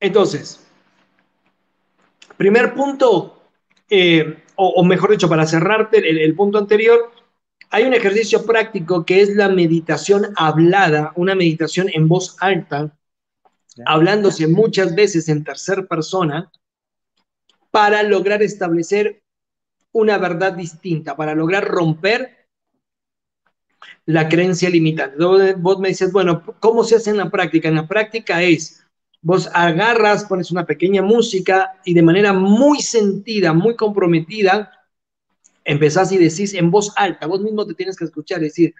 Entonces, 0.00 0.60
primer 2.36 2.74
punto, 2.74 3.42
eh, 3.88 4.42
o, 4.56 4.84
mejor 4.84 5.10
dicho, 5.10 5.28
para 5.28 5.46
cerrarte 5.46 5.98
el, 5.98 6.34
punto 6.34 6.58
anterior, 6.58 7.10
hay 7.70 7.84
un 7.84 7.94
ejercicio 7.94 8.44
práctico 8.44 9.04
que 9.04 9.20
es 9.20 9.34
la 9.34 9.48
meditación 9.48 10.26
hablada, 10.36 11.12
una 11.16 11.34
meditación 11.34 11.88
en 11.92 12.06
voz 12.06 12.36
alta, 12.40 12.96
hablándose 13.86 14.46
muchas 14.46 14.94
veces 14.94 15.28
en 15.28 15.42
tercera 15.42 15.82
persona, 15.86 16.50
para 17.70 18.02
lograr 18.04 18.42
establecer 18.42 19.22
una 19.90 20.18
verdad 20.18 20.52
distinta, 20.52 21.16
para 21.16 21.34
lograr 21.34 21.64
romper 21.66 22.43
la 24.06 24.28
creencia 24.28 24.70
limitante. 24.70 25.16
Vos 25.56 25.78
me 25.78 25.88
dices, 25.88 26.12
bueno, 26.12 26.42
¿cómo 26.60 26.84
se 26.84 26.96
hace 26.96 27.10
en 27.10 27.16
la 27.16 27.30
práctica? 27.30 27.68
En 27.68 27.76
la 27.76 27.88
práctica 27.88 28.42
es 28.42 28.84
Vos 29.26 29.48
agarras, 29.54 30.26
pones 30.26 30.50
una 30.50 30.66
pequeña 30.66 31.00
música 31.00 31.80
y 31.86 31.94
de 31.94 32.02
manera 32.02 32.34
muy 32.34 32.80
sentida, 32.80 33.54
muy 33.54 33.74
comprometida, 33.74 34.70
empezás 35.64 36.12
y 36.12 36.18
decís 36.18 36.52
en 36.52 36.70
voz 36.70 36.92
alta, 36.94 37.26
vos 37.26 37.40
mismo 37.40 37.66
te 37.66 37.72
tienes 37.72 37.96
que 37.96 38.04
escuchar, 38.04 38.40
decir, 38.40 38.74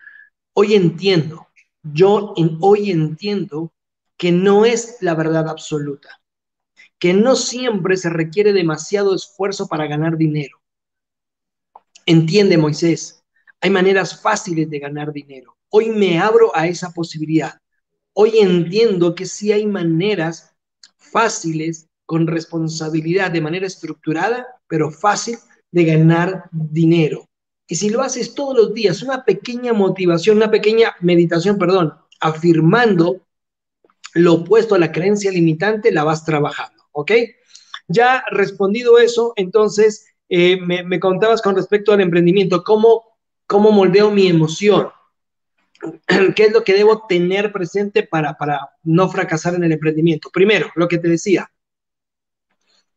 hoy 0.52 0.74
entiendo, 0.74 1.48
yo 1.82 2.34
hoy 2.60 2.90
entiendo 2.90 3.72
que 4.18 4.32
no 4.32 4.66
es 4.66 4.98
la 5.00 5.14
verdad 5.14 5.48
absoluta, 5.48 6.20
que 6.98 7.14
no 7.14 7.36
siempre 7.36 7.96
se 7.96 8.10
requiere 8.10 8.52
demasiado 8.52 9.14
esfuerzo 9.14 9.66
para 9.66 9.86
ganar 9.86 10.18
dinero. 10.18 10.60
Entiende, 12.04 12.58
Moisés, 12.58 13.23
hay 13.64 13.70
maneras 13.70 14.20
fáciles 14.20 14.68
de 14.68 14.78
ganar 14.78 15.10
dinero. 15.10 15.56
Hoy 15.70 15.88
me 15.88 16.18
abro 16.18 16.54
a 16.54 16.66
esa 16.66 16.92
posibilidad. 16.92 17.54
Hoy 18.12 18.38
entiendo 18.38 19.14
que 19.14 19.24
sí 19.24 19.52
hay 19.52 19.64
maneras 19.64 20.54
fáciles, 20.98 21.88
con 22.04 22.26
responsabilidad, 22.26 23.30
de 23.30 23.40
manera 23.40 23.66
estructurada, 23.66 24.46
pero 24.68 24.90
fácil 24.90 25.38
de 25.72 25.84
ganar 25.86 26.44
dinero. 26.52 27.26
Y 27.66 27.76
si 27.76 27.88
lo 27.88 28.02
haces 28.02 28.34
todos 28.34 28.54
los 28.54 28.74
días, 28.74 29.02
una 29.02 29.24
pequeña 29.24 29.72
motivación, 29.72 30.36
una 30.36 30.50
pequeña 30.50 30.94
meditación, 31.00 31.56
perdón, 31.56 31.94
afirmando 32.20 33.26
lo 34.12 34.34
opuesto 34.34 34.74
a 34.74 34.78
la 34.78 34.92
creencia 34.92 35.30
limitante, 35.30 35.90
la 35.90 36.04
vas 36.04 36.26
trabajando, 36.26 36.84
¿ok? 36.92 37.12
Ya 37.88 38.24
respondido 38.30 38.98
eso, 38.98 39.32
entonces 39.36 40.04
eh, 40.28 40.60
me, 40.60 41.00
contabas 41.00 41.40
con 41.40 41.56
respecto 41.56 41.94
al 41.94 42.02
emprendimiento, 42.02 42.62
¿cómo, 42.62 43.13
cómo 43.46 43.72
moldeo 43.72 44.10
mi 44.10 44.28
emoción? 44.28 44.88
¿Qué 46.34 46.44
es 46.44 46.52
lo 46.52 46.64
que 46.64 46.74
debo 46.74 47.06
tener 47.06 47.52
presente 47.52 48.02
para, 48.02 48.34
para 48.34 48.70
no 48.82 49.08
fracasar 49.08 49.54
en 49.54 49.64
el 49.64 49.72
emprendimiento? 49.72 50.30
Primero, 50.32 50.70
lo 50.76 50.88
que 50.88 50.98
te 50.98 51.08
decía, 51.08 51.50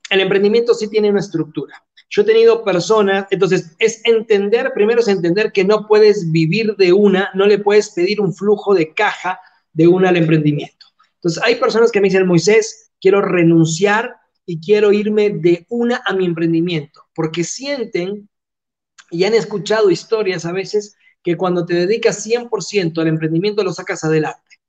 el 0.10 0.22
emprendimiento 0.22 0.74
sí 0.74 0.89
tiene 0.89 1.10
una 1.10 1.20
estructura. 1.20 1.84
Yo 2.10 2.22
he 2.22 2.25
tenido 2.25 2.63
personas, 2.63 3.27
entonces 3.32 3.75
es 3.80 4.01
entender, 4.06 4.72
primero 4.74 5.01
es 5.01 5.10
entender 5.10 5.51
que 5.51 5.66
no 5.66 5.86
puedes 5.88 6.32
vivir 6.32 6.75
de 6.77 6.94
una, 6.94 7.30
no 7.34 7.46
le 7.46 7.60
puedes 7.60 7.89
pedir 7.92 8.22
un 8.22 8.34
flujo 8.34 8.74
de 8.74 8.94
caja 8.94 9.39
de 9.74 9.88
una 9.88 10.10
al 10.10 10.18
emprendimiento. 10.18 10.88
Entonces 11.16 11.44
hay 11.44 11.56
personas 11.56 11.92
que 11.92 12.00
me 12.00 12.08
dicen, 12.08 12.25
Moisés, 12.25 12.92
quiero 13.01 13.22
renunciar 13.22 14.16
y 14.46 14.62
quiero 14.62 14.94
irme 14.94 15.32
de 15.32 15.66
una 15.70 16.01
a 16.06 16.13
mi 16.13 16.25
emprendimiento, 16.25 17.04
porque 17.13 17.44
sienten 17.44 18.30
y 19.09 19.23
han 19.23 19.33
escuchado 19.33 19.89
historias 19.89 20.45
a 20.45 20.51
veces 20.51 20.95
que 21.23 21.37
cuando 21.37 21.65
te 21.65 21.73
dedicas 21.73 22.25
100% 22.25 23.01
al 23.01 23.07
emprendimiento 23.07 23.63
lo 23.63 23.73
sacas 23.73 24.03
adelante. 24.03 24.59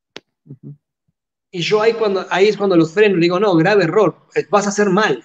Y 1.51 1.61
yo 1.61 1.81
ahí, 1.81 1.95
cuando, 1.95 2.27
ahí 2.31 2.49
es 2.49 2.57
cuando 2.57 2.77
los 2.77 2.93
freno, 2.93 3.17
le 3.17 3.23
digo, 3.23 3.41
no, 3.41 3.55
grave 3.57 3.85
error, 3.85 4.17
eh, 4.35 4.47
vas 4.51 4.67
a 4.67 4.71
hacer 4.71 4.91
mal. 4.91 5.25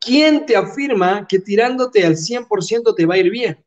¿Quién 0.00 0.46
te 0.46 0.56
afirma 0.56 1.26
que 1.26 1.38
tirándote 1.38 2.04
al 2.04 2.16
100% 2.16 2.94
te 2.94 3.06
va 3.06 3.14
a 3.14 3.18
ir 3.18 3.30
bien? 3.30 3.64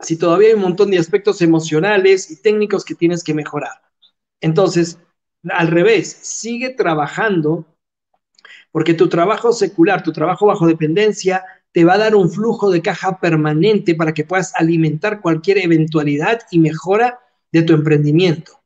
Si 0.00 0.18
todavía 0.18 0.48
hay 0.48 0.54
un 0.54 0.60
montón 0.60 0.90
de 0.90 0.98
aspectos 0.98 1.40
emocionales 1.40 2.30
y 2.30 2.40
técnicos 2.42 2.84
que 2.84 2.94
tienes 2.94 3.24
que 3.24 3.34
mejorar. 3.34 3.80
Entonces, 4.40 4.98
al 5.48 5.68
revés, 5.68 6.08
sigue 6.08 6.70
trabajando 6.70 7.64
porque 8.70 8.94
tu 8.94 9.08
trabajo 9.08 9.52
secular, 9.52 10.02
tu 10.02 10.12
trabajo 10.12 10.46
bajo 10.46 10.66
dependencia, 10.66 11.42
te 11.76 11.84
va 11.84 11.92
a 11.92 11.98
dar 11.98 12.14
un 12.14 12.30
flujo 12.30 12.70
de 12.70 12.80
caja 12.80 13.20
permanente 13.20 13.94
para 13.94 14.14
que 14.14 14.24
puedas 14.24 14.54
alimentar 14.54 15.20
cualquier 15.20 15.58
eventualidad 15.58 16.40
y 16.50 16.58
mejora 16.58 17.20
de 17.52 17.60
tu 17.64 17.74
emprendimiento. 17.74 18.62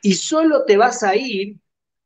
Y 0.00 0.14
solo 0.14 0.64
te 0.64 0.76
vas 0.76 1.02
a 1.02 1.16
ir 1.16 1.56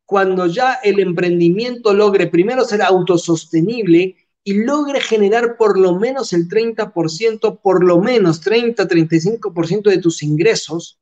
cuando 0.07 0.47
ya 0.47 0.81
el 0.83 0.99
emprendimiento 0.99 1.93
logre 1.93 2.29
primero 2.29 2.65
ser 2.65 2.81
autosostenible 2.81 4.17
y 4.43 4.55
logre 4.65 4.99
generar 5.03 5.59
por 5.59 5.79
lo 5.79 5.97
menos 5.97 6.33
el 6.33 6.49
30%, 6.49 7.61
por 7.61 7.85
lo 7.85 8.01
menos 8.01 8.43
30-35% 8.43 9.91
de 9.91 9.99
tus 9.99 10.23
ingresos, 10.23 10.99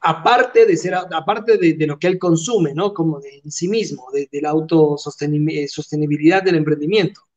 aparte 0.00 0.64
de 0.64 0.74
ser, 0.74 0.94
aparte 0.94 1.58
de, 1.58 1.86
lo 1.86 1.98
que 1.98 2.06
él 2.06 2.18
consume, 2.18 2.72
¿no? 2.72 2.94
Como 2.94 3.20
de 3.20 3.42
en 3.44 3.52
sí 3.52 3.68
mismo, 3.68 4.06
de, 4.10 4.26
de 4.32 4.40
la 4.40 4.48
autosostenibilidad 4.48 6.42
del 6.42 6.54
emprendimiento 6.54 7.27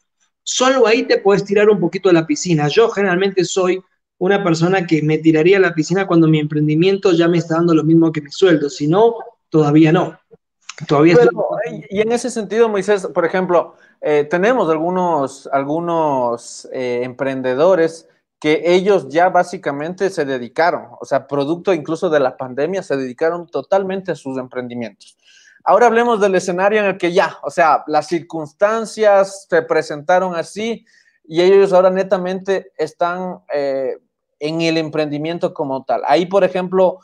solo 0.43 0.87
ahí 0.87 1.03
te 1.03 1.19
puedes 1.19 1.43
tirar 1.43 1.69
un 1.69 1.79
poquito 1.79 2.09
de 2.09 2.13
la 2.13 2.27
piscina. 2.27 2.67
Yo 2.67 2.89
generalmente 2.89 3.45
soy 3.45 3.81
una 4.17 4.43
persona 4.43 4.85
que 4.85 5.01
me 5.01 5.17
tiraría 5.17 5.57
a 5.57 5.61
la 5.61 5.73
piscina 5.73 6.05
cuando 6.05 6.27
mi 6.27 6.39
emprendimiento 6.39 7.11
ya 7.11 7.27
me 7.27 7.39
está 7.39 7.55
dando 7.55 7.73
lo 7.73 7.83
mismo 7.83 8.11
que 8.11 8.21
mi 8.21 8.31
sueldo, 8.31 8.69
si 8.69 8.87
no, 8.87 9.15
todavía 9.49 9.91
no. 9.91 10.19
Todavía 10.87 11.15
Y 11.89 12.01
en 12.01 12.11
ese 12.11 12.29
sentido, 12.29 12.69
Moisés, 12.69 13.07
por 13.07 13.25
ejemplo, 13.25 13.75
eh, 14.01 14.27
tenemos 14.29 14.69
algunos, 14.69 15.47
algunos 15.51 16.67
eh, 16.71 17.01
emprendedores 17.03 18.07
que 18.39 18.63
ellos 18.65 19.07
ya 19.09 19.29
básicamente 19.29 20.09
se 20.09 20.25
dedicaron, 20.25 20.87
o 20.99 21.05
sea, 21.05 21.27
producto 21.27 21.73
incluso 21.73 22.09
de 22.09 22.19
la 22.19 22.35
pandemia, 22.35 22.81
se 22.81 22.97
dedicaron 22.97 23.47
totalmente 23.47 24.11
a 24.11 24.15
sus 24.15 24.39
emprendimientos. 24.39 25.15
Ahora 25.63 25.87
hablemos 25.87 26.19
del 26.19 26.35
escenario 26.35 26.79
en 26.79 26.85
el 26.85 26.97
que 26.97 27.13
ya, 27.13 27.37
o 27.43 27.49
sea, 27.49 27.83
las 27.87 28.07
circunstancias 28.07 29.47
se 29.49 29.61
presentaron 29.61 30.35
así 30.35 30.85
y 31.23 31.41
ellos 31.41 31.71
ahora 31.73 31.89
netamente 31.89 32.71
están 32.77 33.39
eh, 33.53 33.97
en 34.39 34.61
el 34.61 34.77
emprendimiento 34.77 35.53
como 35.53 35.83
tal. 35.83 36.01
Ahí, 36.07 36.25
por 36.25 36.43
ejemplo, 36.43 36.99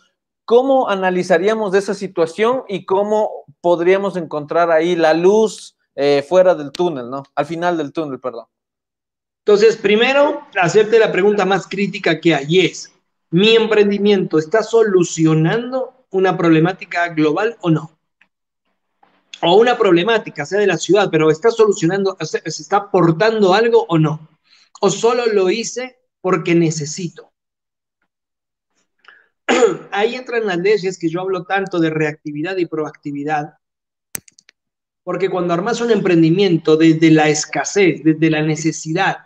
¿cómo 0.45 0.89
analizaríamos 0.89 1.73
esa 1.75 1.93
situación 1.93 2.63
y 2.67 2.85
cómo 2.85 3.45
podríamos 3.61 4.17
encontrar 4.17 4.71
ahí 4.71 4.95
la 4.95 5.13
luz 5.13 5.77
eh, 5.95 6.25
fuera 6.27 6.55
del 6.55 6.71
túnel, 6.71 7.09
¿no? 7.09 7.23
Al 7.35 7.45
final 7.45 7.77
del 7.77 7.91
túnel, 7.91 8.19
perdón. 8.19 8.45
Entonces, 9.45 9.77
primero, 9.77 10.41
hacerte 10.61 10.99
la 10.99 11.11
pregunta 11.11 11.45
más 11.45 11.67
crítica 11.67 12.19
que 12.19 12.35
hay 12.35 12.59
es, 12.59 12.93
¿mi 13.29 13.55
emprendimiento 13.55 14.37
está 14.37 14.61
solucionando 14.61 16.05
una 16.09 16.35
problemática 16.37 17.07
global 17.09 17.57
o 17.61 17.69
no? 17.69 17.96
O 19.41 19.55
una 19.55 19.77
problemática, 19.77 20.45
sea 20.45 20.59
de 20.59 20.67
la 20.67 20.77
ciudad, 20.77 21.09
pero 21.11 21.29
está 21.29 21.51
solucionando, 21.51 22.17
se 22.21 22.41
está 22.45 22.77
aportando 22.77 23.53
algo 23.53 23.85
o 23.87 23.97
no. 23.97 24.29
O 24.81 24.89
solo 24.89 25.25
lo 25.27 25.49
hice 25.49 25.99
porque 26.21 26.55
necesito. 26.55 27.31
Ahí 29.91 30.15
entran 30.15 30.45
las 30.45 30.57
leyes 30.57 30.97
que 30.97 31.09
yo 31.09 31.21
hablo 31.21 31.43
tanto 31.43 31.79
de 31.79 31.89
reactividad 31.89 32.57
y 32.57 32.65
proactividad. 32.65 33.53
Porque 35.03 35.29
cuando 35.29 35.53
armas 35.53 35.79
un 35.79 35.91
emprendimiento 35.91 36.75
desde 36.75 37.11
la 37.11 37.29
escasez, 37.29 38.03
desde 38.03 38.29
la 38.29 38.41
necesidad, 38.41 39.17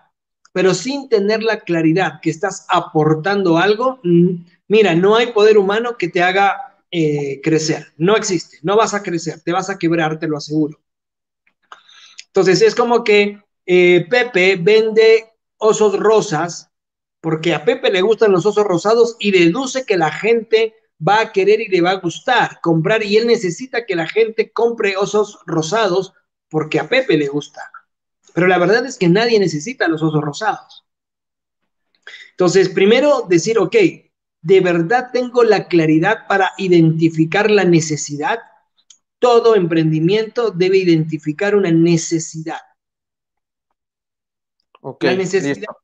pero 0.54 0.74
sin 0.74 1.10
tener 1.10 1.42
la 1.42 1.62
claridad 1.62 2.20
que 2.22 2.30
estás 2.30 2.66
aportando 2.70 3.58
algo, 3.58 4.00
mm, 4.04 4.30
mira, 4.68 4.94
no 4.96 5.16
hay 5.16 5.32
poder 5.32 5.58
humano 5.58 5.98
que 5.98 6.10
te 6.10 6.22
haga 6.22 6.71
eh, 6.92 7.40
crecer. 7.42 7.88
No 7.98 8.16
existe. 8.16 8.60
No 8.62 8.76
vas 8.76 8.94
a 8.94 9.02
crecer. 9.02 9.42
Te 9.42 9.52
vas 9.52 9.70
a 9.70 9.78
quebrar, 9.78 10.20
te 10.20 10.28
lo 10.28 10.38
aseguro. 10.38 10.80
Entonces 12.28 12.62
es 12.62 12.76
como 12.76 13.04
que 13.04 13.42
eh, 13.66 14.06
Pepe 14.10 14.58
vende 14.58 15.32
osos 15.58 15.98
rosas 15.98 16.70
porque 17.22 17.54
a 17.54 17.64
Pepe 17.64 17.92
le 17.92 18.02
gustan 18.02 18.32
los 18.32 18.46
osos 18.46 18.66
rosados 18.66 19.16
y 19.20 19.32
deduce 19.32 19.86
que 19.86 19.98
la 19.98 20.12
gente 20.12 20.76
va 21.08 21.22
a 21.22 21.32
querer 21.32 21.62
y 21.62 21.68
le 21.68 21.82
va 21.82 21.92
a 21.92 22.00
gustar 22.00 22.60
comprar 22.62 23.04
y 23.04 23.18
él 23.18 23.28
necesita 23.28 23.86
que 23.86 23.96
la 23.96 24.08
gente 24.08 24.52
compre 24.52 24.98
osos 24.98 25.40
rosados 25.46 26.14
porque 26.50 26.80
a 26.80 26.90
Pepe 26.90 27.18
le 27.18 27.28
gusta. 27.28 27.72
Pero 28.34 28.48
la 28.48 28.58
verdad 28.58 28.86
es 28.86 28.98
que 28.98 29.10
nadie 29.10 29.40
necesita 29.40 29.88
los 29.88 30.02
osos 30.02 30.22
rosados. 30.22 30.86
Entonces, 32.32 32.70
primero 32.70 33.26
decir, 33.30 33.60
ok, 33.60 33.76
¿de 34.42 34.60
verdad 34.62 35.10
tengo 35.12 35.44
la 35.44 35.68
claridad 35.68 36.28
para 36.28 36.52
identificar 36.58 37.50
la 37.50 37.64
necesidad? 37.64 38.40
Todo 39.20 39.56
emprendimiento 39.56 40.52
debe 40.52 40.78
identificar 40.78 41.56
una 41.56 41.72
necesidad. 41.72 42.60
la 45.00 45.16
necesidad 45.16 45.76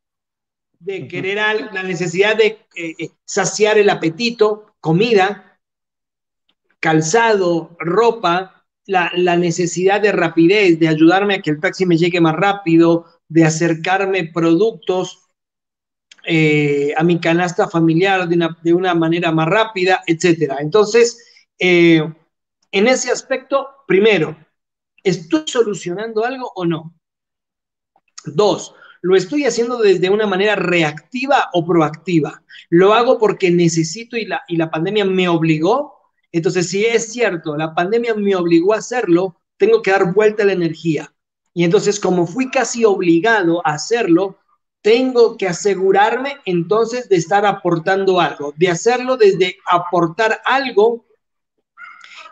de 0.79 1.07
querer 1.07 1.39
algo, 1.39 1.69
la 1.73 1.83
necesidad 1.83 2.37
de 2.37 2.67
eh, 2.75 2.95
eh, 2.97 3.09
saciar 3.25 3.77
el 3.77 3.89
apetito, 3.89 4.75
comida, 4.79 5.59
calzado, 6.79 7.75
ropa, 7.79 8.65
la, 8.85 9.35
necesidad 9.35 9.99
de 10.01 10.11
rapidez, 10.11 10.79
de 10.79 10.87
ayudarme 10.87 11.35
a 11.35 11.41
que 11.41 11.49
el 11.51 11.59
taxi 11.59 11.85
me 11.85 11.97
llegue 11.97 12.21
más 12.21 12.35
rápido, 12.35 13.05
de 13.27 13.43
acercarme 13.43 14.31
productos 14.31 15.26
eh, 16.27 16.93
a 16.97 17.03
mi 17.03 17.19
canasta 17.19 17.69
familiar 17.69 18.27
de 18.27 18.73
una, 18.73 18.93
manera 18.93 19.31
más 19.31 19.47
rápida, 19.47 20.03
etcétera. 20.05 20.57
Entonces, 20.59 21.23
en 21.57 22.13
ese 22.71 23.11
aspecto, 23.11 23.67
primero, 23.87 24.37
¿estoy 25.03 25.45
solucionando 25.47 26.25
algo 26.25 26.51
o 26.53 26.65
no? 26.65 26.93
Dos, 28.25 28.75
¿Lo 29.01 29.15
estoy 29.15 29.45
haciendo 29.45 29.77
desde 29.77 30.09
una 30.09 30.25
manera 30.25 30.55
reactiva 30.55 31.49
o 31.53 31.65
proactiva? 31.65 32.43
¿Lo 32.69 32.93
hago 32.93 33.19
porque 33.19 33.51
necesito 33.51 34.17
y 34.17 34.25
la, 34.25 34.41
y 34.47 34.57
la 34.57 34.69
pandemia 34.69 35.05
me 35.05 35.29
obligó? 35.29 35.97
Entonces, 36.31 36.69
si 36.69 36.85
es 36.85 37.11
cierto, 37.11 37.55
la 37.55 37.73
pandemia 37.73 38.15
me 38.15 38.35
obligó 38.35 38.73
a 38.73 38.79
hacerlo, 38.79 39.39
tengo 39.57 39.81
que 39.81 39.91
dar 39.91 40.13
vuelta 40.13 40.43
a 40.43 40.47
la 40.47 40.53
energía. 40.53 41.13
Y 41.53 41.63
entonces, 41.63 41.99
como 41.99 42.27
fui 42.27 42.49
casi 42.49 42.85
obligado 42.85 43.65
a 43.65 43.75
hacerlo, 43.75 44.39
tengo 44.87 45.35
que 45.35 45.49
asegurarme 45.49 46.37
entonces 46.45 47.09
de 47.09 47.17
estar 47.17 47.45
aportando 47.45 48.21
algo, 48.21 48.53
de 48.55 48.69
hacerlo 48.69 49.17
desde 49.17 49.57
aportar 49.69 50.39
algo 50.45 51.05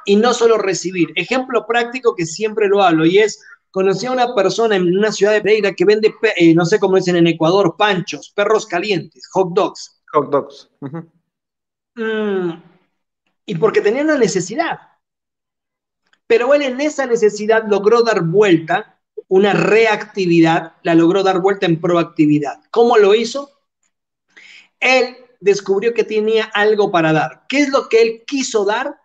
y 0.05 0.15
no 0.15 0.33
solo 0.33 0.57
recibir. 0.57 1.09
Ejemplo 1.15 1.67
práctico 1.67 2.15
que 2.15 2.25
siempre 2.25 2.69
lo 2.69 2.81
hablo 2.81 3.05
y 3.05 3.17
es 3.17 3.43
conocí 3.71 4.05
a 4.05 4.13
una 4.13 4.33
persona 4.33 4.77
en 4.77 4.97
una 4.97 5.11
ciudad 5.11 5.33
de 5.33 5.41
Pereira 5.41 5.73
que 5.73 5.83
vende, 5.83 6.15
eh, 6.37 6.55
no 6.55 6.63
sé 6.63 6.79
cómo 6.79 6.95
dicen 6.95 7.17
en 7.17 7.27
Ecuador, 7.27 7.75
panchos, 7.77 8.31
perros 8.33 8.65
calientes, 8.65 9.27
hot 9.33 9.49
dogs. 9.51 10.01
Hot 10.13 10.29
dogs. 10.29 10.69
Mm, 11.95 12.51
y 13.47 13.55
porque 13.55 13.81
tenía 13.81 14.03
una 14.03 14.17
necesidad. 14.17 14.79
Pero 16.25 16.53
él 16.53 16.61
en 16.61 16.79
esa 16.79 17.05
necesidad 17.05 17.65
logró 17.67 18.01
dar 18.01 18.23
vuelta, 18.23 18.94
una 19.27 19.53
reactividad, 19.53 20.73
la 20.83 20.95
logró 20.95 21.23
dar 21.23 21.39
vuelta 21.39 21.65
en 21.65 21.81
proactividad. 21.81 22.61
¿Cómo 22.71 22.97
lo 22.97 23.15
hizo? 23.15 23.51
Él 24.79 25.17
descubrió 25.39 25.93
que 25.93 26.03
tenía 26.03 26.45
algo 26.45 26.91
para 26.91 27.13
dar. 27.13 27.45
¿Qué 27.49 27.61
es 27.61 27.69
lo 27.69 27.89
que 27.89 28.01
él 28.01 28.23
quiso 28.27 28.65
dar? 28.65 28.95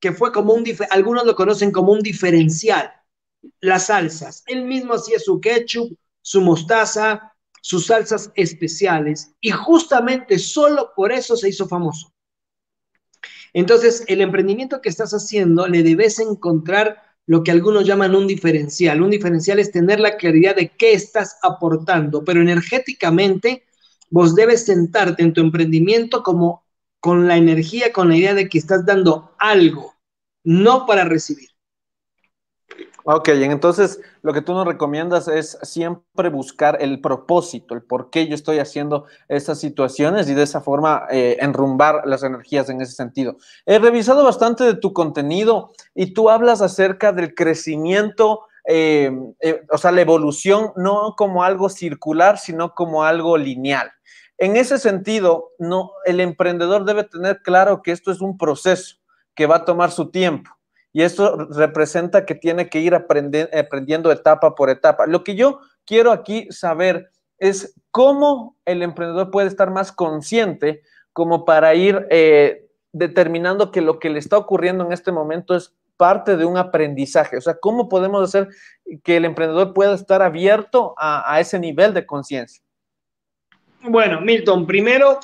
Que 0.00 0.12
fue 0.12 0.32
como 0.32 0.52
un, 0.52 0.64
algunos 0.90 1.24
lo 1.24 1.34
conocen 1.34 1.70
como 1.70 1.92
un 1.92 2.00
diferencial 2.00 2.92
las 3.60 3.86
salsas. 3.86 4.42
Él 4.46 4.64
mismo 4.64 4.94
hacía 4.94 5.18
su 5.18 5.40
ketchup, 5.40 5.96
su 6.22 6.40
mostaza, 6.40 7.32
sus 7.60 7.86
salsas 7.86 8.30
especiales 8.34 9.32
y 9.40 9.50
justamente 9.50 10.38
solo 10.38 10.92
por 10.94 11.12
eso 11.12 11.36
se 11.36 11.48
hizo 11.48 11.66
famoso. 11.66 12.12
Entonces, 13.52 14.04
el 14.08 14.20
emprendimiento 14.20 14.80
que 14.80 14.88
estás 14.88 15.12
haciendo 15.12 15.68
le 15.68 15.82
debes 15.82 16.18
encontrar 16.18 17.02
lo 17.26 17.42
que 17.42 17.50
algunos 17.50 17.84
llaman 17.86 18.14
un 18.14 18.26
diferencial. 18.26 19.02
Un 19.02 19.10
diferencial 19.10 19.58
es 19.58 19.70
tener 19.70 20.00
la 20.00 20.16
claridad 20.16 20.56
de 20.56 20.68
qué 20.68 20.92
estás 20.92 21.38
aportando, 21.42 22.24
pero 22.24 22.40
energéticamente 22.40 23.64
vos 24.10 24.34
debes 24.34 24.66
sentarte 24.66 25.22
en 25.22 25.32
tu 25.32 25.40
emprendimiento 25.40 26.22
como 26.22 26.64
con 27.00 27.26
la 27.26 27.36
energía, 27.36 27.92
con 27.92 28.08
la 28.08 28.16
idea 28.16 28.34
de 28.34 28.48
que 28.48 28.58
estás 28.58 28.86
dando 28.86 29.34
algo, 29.38 29.94
no 30.44 30.86
para 30.86 31.04
recibir. 31.04 31.53
Ok, 33.06 33.28
entonces 33.28 34.00
lo 34.22 34.32
que 34.32 34.40
tú 34.40 34.54
nos 34.54 34.66
recomiendas 34.66 35.28
es 35.28 35.58
siempre 35.60 36.30
buscar 36.30 36.78
el 36.80 37.02
propósito, 37.02 37.74
el 37.74 37.82
por 37.82 38.08
qué 38.08 38.26
yo 38.26 38.34
estoy 38.34 38.60
haciendo 38.60 39.04
estas 39.28 39.60
situaciones 39.60 40.26
y 40.30 40.32
de 40.32 40.42
esa 40.42 40.62
forma 40.62 41.04
eh, 41.10 41.36
enrumbar 41.38 42.06
las 42.06 42.22
energías 42.22 42.70
en 42.70 42.80
ese 42.80 42.92
sentido. 42.92 43.36
He 43.66 43.78
revisado 43.78 44.24
bastante 44.24 44.64
de 44.64 44.76
tu 44.76 44.94
contenido 44.94 45.72
y 45.94 46.14
tú 46.14 46.30
hablas 46.30 46.62
acerca 46.62 47.12
del 47.12 47.34
crecimiento, 47.34 48.46
eh, 48.66 49.12
eh, 49.40 49.66
o 49.70 49.76
sea, 49.76 49.92
la 49.92 50.00
evolución 50.00 50.72
no 50.74 51.14
como 51.14 51.44
algo 51.44 51.68
circular, 51.68 52.38
sino 52.38 52.72
como 52.72 53.04
algo 53.04 53.36
lineal. 53.36 53.92
En 54.38 54.56
ese 54.56 54.78
sentido, 54.78 55.50
no, 55.58 55.90
el 56.06 56.20
emprendedor 56.20 56.86
debe 56.86 57.04
tener 57.04 57.42
claro 57.42 57.82
que 57.82 57.92
esto 57.92 58.10
es 58.10 58.22
un 58.22 58.38
proceso 58.38 58.96
que 59.34 59.46
va 59.46 59.56
a 59.56 59.64
tomar 59.66 59.90
su 59.90 60.10
tiempo 60.10 60.50
y 60.94 61.02
esto 61.02 61.48
representa 61.50 62.24
que 62.24 62.36
tiene 62.36 62.68
que 62.70 62.78
ir 62.78 62.94
aprendiendo 62.94 64.12
etapa 64.12 64.54
por 64.54 64.70
etapa. 64.70 65.06
Lo 65.06 65.24
que 65.24 65.34
yo 65.34 65.58
quiero 65.84 66.12
aquí 66.12 66.46
saber 66.50 67.10
es 67.36 67.74
cómo 67.90 68.56
el 68.64 68.80
emprendedor 68.80 69.32
puede 69.32 69.48
estar 69.48 69.72
más 69.72 69.90
consciente 69.90 70.82
como 71.12 71.44
para 71.44 71.74
ir 71.74 72.06
eh, 72.10 72.68
determinando 72.92 73.72
que 73.72 73.80
lo 73.80 73.98
que 73.98 74.08
le 74.08 74.20
está 74.20 74.38
ocurriendo 74.38 74.86
en 74.86 74.92
este 74.92 75.10
momento 75.10 75.56
es 75.56 75.74
parte 75.96 76.36
de 76.36 76.44
un 76.44 76.58
aprendizaje. 76.58 77.38
O 77.38 77.40
sea, 77.40 77.54
¿cómo 77.54 77.88
podemos 77.88 78.22
hacer 78.22 78.48
que 79.02 79.16
el 79.16 79.24
emprendedor 79.24 79.74
pueda 79.74 79.96
estar 79.96 80.22
abierto 80.22 80.94
a, 80.96 81.40
ese 81.40 81.58
nivel 81.58 81.92
de 81.92 82.06
conciencia? 82.06 82.62
Bueno, 83.82 84.20
Milton, 84.20 84.64
primero 84.64 85.18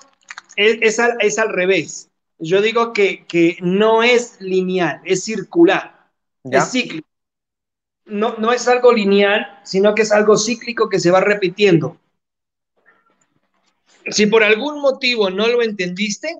es, 0.56 0.98
es 1.20 1.38
al 1.38 1.48
revés 1.50 2.09
yo 2.40 2.62
digo 2.62 2.92
que, 2.92 3.58
no 3.60 4.02
es 4.02 4.40
lineal, 4.40 5.00
es 5.04 5.24
circular, 5.24 6.10
es 6.44 6.70
cíclico. 6.70 7.06
No, 8.06 8.36
no 8.38 8.52
es 8.52 8.66
algo 8.66 8.92
lineal, 8.92 9.60
sino 9.62 9.94
que 9.94 10.02
es 10.02 10.10
algo 10.10 10.36
cíclico 10.36 10.88
que 10.88 10.98
se 10.98 11.10
va 11.10 11.20
repitiendo. 11.20 12.00
Si 14.10 14.26
por 14.26 14.42
algún 14.42 14.80
motivo 14.80 15.30
no 15.30 15.46
lo 15.46 15.62
entendiste, 15.62 16.36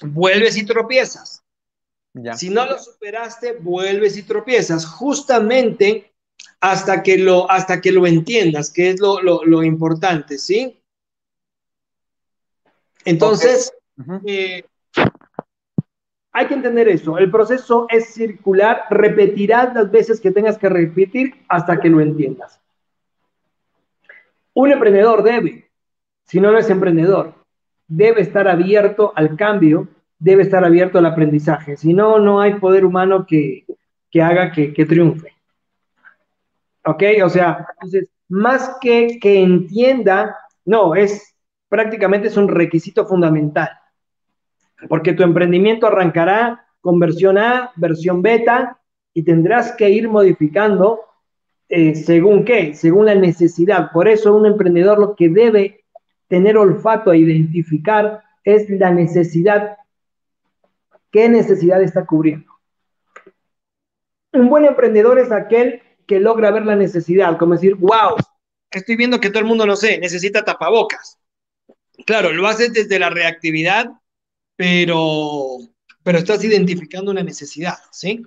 vuelves 0.00 0.56
y 0.56 0.64
tropiezas. 0.64 1.42
Si 2.36 2.48
no 2.48 2.64
lo 2.64 2.78
superaste, 2.78 3.54
vuelves 3.54 4.16
y 4.16 4.22
tropiezas, 4.22 4.86
justamente 4.86 6.14
hasta 6.60 7.02
que 7.02 7.18
lo, 7.18 7.50
hasta 7.50 7.80
que 7.80 7.90
lo 7.90 8.06
entiendas, 8.06 8.70
que 8.70 8.90
es 8.90 9.00
lo, 9.00 9.62
importante, 9.64 10.38
¿sí? 10.38 10.80
Entonces, 13.04 13.72
eh, 14.26 14.64
hay 16.32 16.46
que 16.46 16.54
entender 16.54 16.88
eso. 16.88 17.16
El 17.16 17.30
proceso 17.30 17.86
es 17.88 18.12
circular, 18.12 18.82
repetirás 18.90 19.72
las 19.72 19.90
veces 19.90 20.20
que 20.20 20.32
tengas 20.32 20.58
que 20.58 20.68
repetir 20.68 21.34
hasta 21.48 21.78
que 21.78 21.88
lo 21.88 22.00
entiendas. 22.00 22.60
Un 24.52 24.72
emprendedor 24.72 25.22
debe, 25.22 25.70
si 26.24 26.40
no, 26.40 26.56
es 26.56 26.68
emprendedor, 26.70 27.34
debe 27.86 28.20
estar 28.20 28.48
abierto 28.48 29.12
al 29.14 29.36
cambio, 29.36 29.88
debe 30.18 30.42
estar 30.42 30.64
abierto 30.64 30.98
al 30.98 31.06
aprendizaje. 31.06 31.76
Si 31.76 31.92
no, 31.92 32.18
no 32.18 32.40
hay 32.40 32.54
poder 32.54 32.84
humano 32.84 33.26
que, 33.26 33.64
haga 34.20 34.50
que, 34.50 34.72
que, 34.72 34.86
triunfe. 34.86 35.32
¿Ok? 36.84 37.02
O 37.24 37.28
sea, 37.28 37.66
entonces, 37.74 38.08
más 38.28 38.76
que 38.80 39.18
que 39.20 39.40
entienda, 39.40 40.36
no, 40.64 40.94
es 40.96 41.34
prácticamente 41.68 42.28
es 42.28 42.36
un 42.36 42.48
requisito 42.48 43.06
fundamental 43.06 43.70
porque 44.88 45.12
tu 45.12 45.22
emprendimiento 45.22 45.86
arrancará 45.86 46.66
con 46.80 46.98
versión 46.98 47.38
A, 47.38 47.72
versión 47.76 48.22
beta, 48.22 48.80
y 49.14 49.22
tendrás 49.22 49.72
que 49.72 49.90
ir 49.90 50.08
modificando 50.08 51.00
eh, 51.68 51.94
según 51.94 52.44
qué, 52.44 52.74
según 52.74 53.06
la 53.06 53.14
necesidad. 53.14 53.90
Por 53.92 54.08
eso 54.08 54.34
un 54.34 54.46
emprendedor 54.46 54.98
lo 54.98 55.14
que 55.16 55.28
debe 55.28 55.84
tener 56.28 56.56
olfato 56.56 57.10
a 57.10 57.16
identificar 57.16 58.22
es 58.42 58.68
la 58.68 58.90
necesidad. 58.90 59.76
¿Qué 61.10 61.28
necesidad 61.28 61.82
está 61.82 62.04
cubriendo? 62.04 62.52
Un 64.32 64.48
buen 64.48 64.64
emprendedor 64.64 65.18
es 65.18 65.30
aquel 65.30 65.80
que 66.06 66.20
logra 66.20 66.50
ver 66.50 66.66
la 66.66 66.76
necesidad, 66.76 67.38
como 67.38 67.54
decir, 67.54 67.76
wow, 67.76 68.16
estoy 68.70 68.96
viendo 68.96 69.20
que 69.20 69.30
todo 69.30 69.38
el 69.38 69.46
mundo, 69.46 69.64
no 69.64 69.76
sé, 69.76 69.98
necesita 69.98 70.44
tapabocas. 70.44 71.18
Claro, 72.04 72.32
lo 72.32 72.46
haces 72.46 72.72
desde 72.72 72.98
la 72.98 73.10
reactividad, 73.10 73.92
pero, 74.56 75.58
pero 76.02 76.18
estás 76.18 76.44
identificando 76.44 77.10
una 77.10 77.22
necesidad, 77.22 77.78
¿sí? 77.90 78.22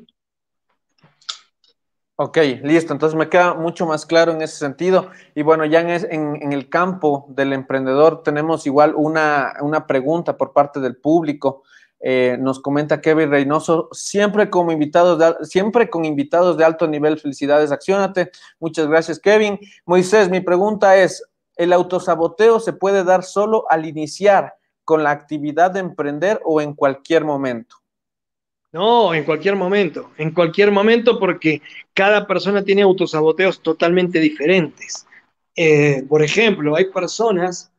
Ok, 2.20 2.38
listo. 2.63 2.94
Entonces 2.94 3.16
me 3.16 3.30
queda 3.30 3.54
mucho 3.54 3.86
más 3.86 4.08
claro 4.08 4.32
en 4.32 4.42
ese 4.42 4.58
sentido. 4.58 5.12
Y 5.36 5.44
bueno, 5.44 5.66
ya 5.66 5.82
en, 5.82 6.52
el 6.52 6.68
campo 6.68 7.28
del 7.30 7.54
emprendedor 7.54 8.24
tenemos 8.24 8.66
igual 8.66 8.96
una, 8.96 9.54
una 9.62 9.86
pregunta 9.86 10.36
por 10.36 10.52
parte 10.52 10.80
del 10.80 10.98
público. 10.98 11.62
Eh, 12.00 12.36
nos 12.40 12.60
comenta 12.60 13.02
Kevin 13.02 13.30
Reynoso, 13.30 13.90
siempre 13.92 14.50
como 14.50 14.72
invitados 14.72 15.20
de, 15.20 15.46
siempre 15.46 15.92
con 15.92 16.06
invitados 16.06 16.58
de 16.58 16.66
alto 16.66 16.88
nivel. 16.88 17.20
Felicidades, 17.20 17.72
accionate. 17.72 18.32
Muchas 18.60 18.88
gracias, 18.88 19.20
Kevin. 19.20 19.60
Moisés, 19.86 20.28
mi 20.28 20.42
pregunta 20.42 20.98
es: 20.98 21.24
¿el 21.56 21.72
autosaboteo 21.72 22.60
se 22.60 22.74
puede 22.74 23.04
dar 23.04 23.24
solo 23.24 23.66
al 23.70 23.86
iniciar 23.86 24.57
con 24.88 25.04
la 25.04 25.12
actividad 25.12 25.71
de 25.71 25.82
emprender 25.82 26.39
o 26.45 26.62
en 26.62 26.73
cualquier 26.73 27.26
momento? 27.26 27.76
No, 28.71 29.13
en 29.13 29.26
cualquier 29.26 29.58
momento, 29.58 30.12
en 30.17 30.32
cualquier 30.32 30.71
momento 30.71 31.19
porque 31.19 31.62
cada 31.93 32.26
persona 32.26 32.63
tiene 32.63 32.84
autosaboteos 32.84 33.62
totalmente 33.62 34.17
diferentes. 34.21 35.06
Eh, 35.58 36.06
por 36.08 36.23
ejemplo, 36.23 36.78
hay 36.78 36.86
personas 36.86 37.69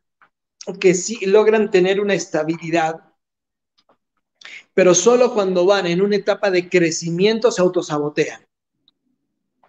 que 0.79 0.93
sí 0.93 1.25
logran 1.25 1.71
tener 1.71 1.99
una 1.99 2.13
estabilidad, 2.13 3.01
pero 4.75 4.93
solo 4.93 5.33
cuando 5.33 5.65
van 5.65 5.87
en 5.87 6.03
una 6.03 6.15
etapa 6.15 6.51
de 6.51 6.69
crecimiento 6.69 7.51
se 7.51 7.63
autosabotean. 7.63 8.45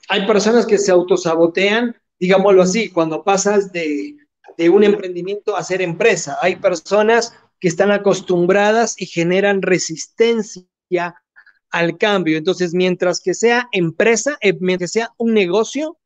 Hay 0.09 0.27
personas 0.27 0.67
que 0.67 0.77
se 0.77 0.93
autosabotean, 0.93 1.97
digámoslo 2.19 2.61
así, 2.61 2.91
cuando 2.91 3.25
pasas 3.25 3.73
de, 3.73 4.20
de 4.57 4.69
un 4.69 4.85
emprendimiento 4.85 5.57
a 5.57 5.65
ser 5.65 5.83
empresa. 5.83 6.39
Hay 6.41 6.57
personas 6.57 7.35
que 7.59 7.69
están 7.69 7.91
acostumbradas 7.91 9.01
y 9.01 9.07
generan 9.07 9.63
resistencia 9.63 10.67
al 11.71 11.99
cambio. 11.99 12.37
Entonces, 12.37 12.75
mientras 12.75 13.21
que 13.21 13.35
sea 13.35 13.69
empresa, 13.73 14.39
eh, 14.41 14.55
mientras 14.61 14.93
sea 14.93 15.13
un 15.19 15.35
negocio, 15.35 15.99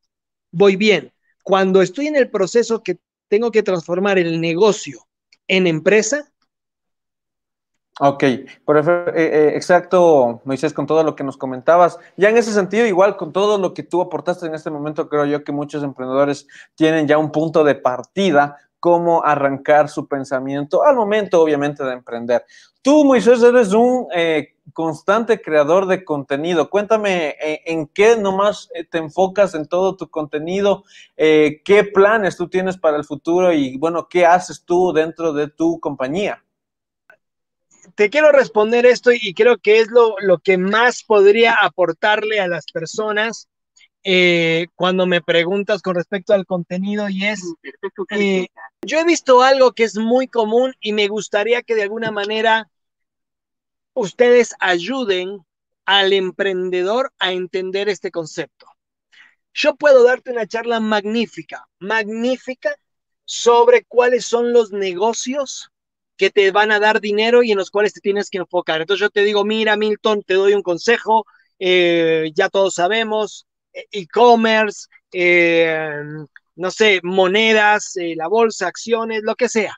voy 0.51 0.77
bien. 0.77 1.13
Cuando 1.43 1.83
estoy 1.83 2.07
en 2.07 2.17
el 2.17 2.31
proceso 2.31 2.83
que 2.83 2.99
tengo 3.29 3.51
que 3.51 3.63
transformar 3.63 4.19
el 4.19 4.41
negocio 4.41 5.07
en 5.49 5.67
empresa. 5.67 6.33
Ok, 8.01 8.25
por 8.65 8.77
eh, 8.77 8.83
eh, 9.15 9.53
exacto, 9.55 10.41
Moisés, 10.45 10.73
con 10.73 10.87
todo 10.87 11.05
lo 11.05 11.15
que 11.15 11.23
nos 11.23 11.37
comentabas. 11.37 11.99
Ya 12.17 12.29
en 12.29 12.37
ese 12.37 12.53
sentido, 12.53 12.87
igual 12.87 13.17
con 13.17 13.33
todo 13.33 13.57
lo 13.57 13.73
que 13.73 13.85
tú 13.85 14.03
aportaste 14.03 14.47
en 14.47 14.55
este 14.55 14.71
momento, 14.71 15.09
creo 15.09 15.27
yo 15.27 15.45
que 15.45 15.53
muchos 15.53 15.85
emprendedores 15.85 16.49
tienen 16.75 17.07
ya 17.07 17.19
un 17.19 17.31
punto 17.31 17.63
de 17.63 17.77
partida 17.77 18.59
cómo 18.85 19.25
arrancar 19.25 19.89
su 19.89 20.07
pensamiento 20.07 20.85
al 20.85 20.95
momento, 20.95 21.41
obviamente, 21.41 21.83
de 21.83 21.95
emprender. 21.95 22.45
Tú, 22.83 23.03
Moisés, 23.03 23.43
eres 23.43 23.73
un 23.73 24.09
eh, 24.15 24.57
constante 24.75 25.41
creador 25.41 25.87
de 25.87 26.05
contenido. 26.05 26.69
Cuéntame 26.69 27.29
eh, 27.43 27.63
en 27.65 27.87
qué 27.87 28.15
nomás 28.19 28.69
eh, 28.75 28.85
te 28.85 28.99
enfocas 28.99 29.55
en 29.55 29.67
todo 29.69 29.97
tu 29.97 30.11
contenido, 30.11 30.85
qué 31.17 31.91
planes 31.95 32.37
tú 32.37 32.51
tienes 32.51 32.77
para 32.77 32.99
el 32.99 33.05
futuro 33.05 33.55
y, 33.55 33.79
bueno, 33.79 34.07
qué 34.07 34.27
haces 34.27 34.63
tú 34.67 34.93
dentro 34.93 35.33
de 35.33 35.49
tu 35.49 35.81
compañía. 35.81 36.44
Te 37.95 38.11
quiero 38.11 38.33
responder 38.33 38.87
esto 38.87 39.11
y 39.13 39.35
creo 39.35 39.59
que 39.59 39.81
es 39.81 39.89
lo, 39.89 40.17
lo 40.21 40.39
que 40.39 40.59
más 40.59 41.03
podría 41.03 41.57
aportarle 41.61 42.41
a 42.41 42.49
las 42.49 42.67
personas 42.73 43.49
eh, 44.07 44.67
cuando 44.75 45.07
me 45.07 45.23
preguntas 45.23 45.81
con 45.81 45.95
respecto 45.95 46.35
al 46.35 46.45
contenido 46.45 47.09
y 47.09 47.25
es, 47.25 47.41
eh, 48.11 48.49
yo 48.83 48.99
he 48.99 49.05
visto 49.05 49.43
algo 49.43 49.73
que 49.73 49.85
es 49.85 49.97
muy 49.97 50.29
común 50.29 50.75
y 50.81 50.93
me 50.93 51.09
gustaría 51.09 51.63
que 51.63 51.75
de 51.75 51.85
alguna 51.85 52.11
manera 52.11 52.69
ustedes 53.95 54.55
ayuden 54.61 55.45
al 55.87 56.13
emprendedor 56.13 57.13
a 57.19 57.33
entender 57.33 57.89
este 57.89 58.11
concepto. 58.11 58.67
Yo 59.55 59.77
puedo 59.77 60.05
darte 60.05 60.33
una 60.33 60.47
charla 60.47 60.81
magnífica, 60.81 61.67
magnífica 61.79 62.77
sobre 63.25 63.85
cuáles 63.85 64.27
son 64.27 64.53
los 64.53 64.71
negocios 64.71 65.71
que 66.17 66.31
te 66.31 66.51
van 66.51 66.73
a 66.73 66.81
dar 66.81 67.01
dinero 67.01 67.43
y 67.43 67.53
en 67.53 67.59
los 67.59 67.71
cuales 67.71 67.93
te 67.93 68.01
tienes 68.01 68.31
que 68.31 68.39
enfocar. 68.39 68.81
Entonces 68.81 69.01
yo 69.01 69.11
te 69.11 69.23
digo, 69.23 69.45
mira, 69.45 69.77
Milton, 69.77 70.23
te 70.23 70.35
doy 70.35 70.55
un 70.55 70.63
consejo, 70.63 71.27
eh, 71.59 72.31
ya 72.35 72.49
todos 72.49 72.75
sabemos, 72.75 73.47
e-commerce, 73.73 74.89
eh, 75.13 76.03
no 76.57 76.71
sé, 76.71 77.01
monedas, 77.03 77.97
eh, 77.97 78.15
la 78.17 78.29
bolsa, 78.29 78.69
acciones, 78.69 79.23
lo 79.23 79.35
que 79.35 79.49
sea. 79.49 79.77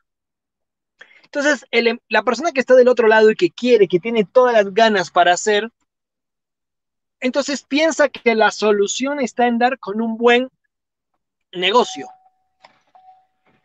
Entonces, 1.25 1.67
em, 1.71 1.99
la 2.09 2.23
persona 2.23 2.53
que 2.53 2.61
está 2.61 2.75
del 2.75 2.89
otro 2.89 3.09
lado 3.09 3.31
y 3.31 3.37
que 3.37 3.51
quiere, 3.51 3.89
que 3.89 4.01
tiene 4.01 4.25
todas 4.25 4.55
las 4.55 4.73
ganas 4.73 5.11
para 5.11 5.33
hacer, 5.33 5.71
entonces 7.21 7.63
piensa 7.63 8.09
que 8.09 8.35
la 8.35 8.51
solución 8.51 9.21
está 9.21 9.47
en 9.47 9.59
dar 9.59 9.79
con 9.79 10.01
un 10.01 10.17
buen 10.17 10.49
negocio. 11.53 12.09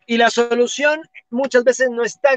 Y 0.06 0.16
la 0.16 0.30
solución 0.30 1.00
muchas 1.30 1.64
veces 1.64 1.90
no 1.90 2.02
está 2.02 2.30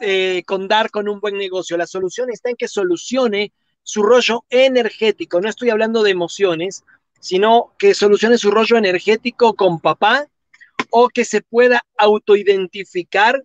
eh, 0.00 0.42
con 0.46 0.68
dar 0.68 0.90
con 0.90 1.08
un 1.08 1.20
buen 1.20 1.36
negocio, 1.36 1.76
la 1.76 1.86
solución 1.86 2.30
está 2.30 2.50
en 2.50 2.56
que 2.56 2.68
solucione 2.68 3.52
su 3.82 4.02
rollo 4.02 4.44
energético. 4.50 5.40
No 5.40 5.48
estoy 5.48 5.70
hablando 5.70 6.02
de 6.02 6.10
emociones, 6.10 6.84
sino 7.20 7.72
que 7.78 7.94
solucione 7.94 8.38
su 8.38 8.50
rollo 8.50 8.76
energético 8.76 9.54
con 9.54 9.80
papá 9.80 10.26
o 10.90 11.08
que 11.08 11.24
se 11.24 11.40
pueda 11.40 11.82
autoidentificar 11.96 13.42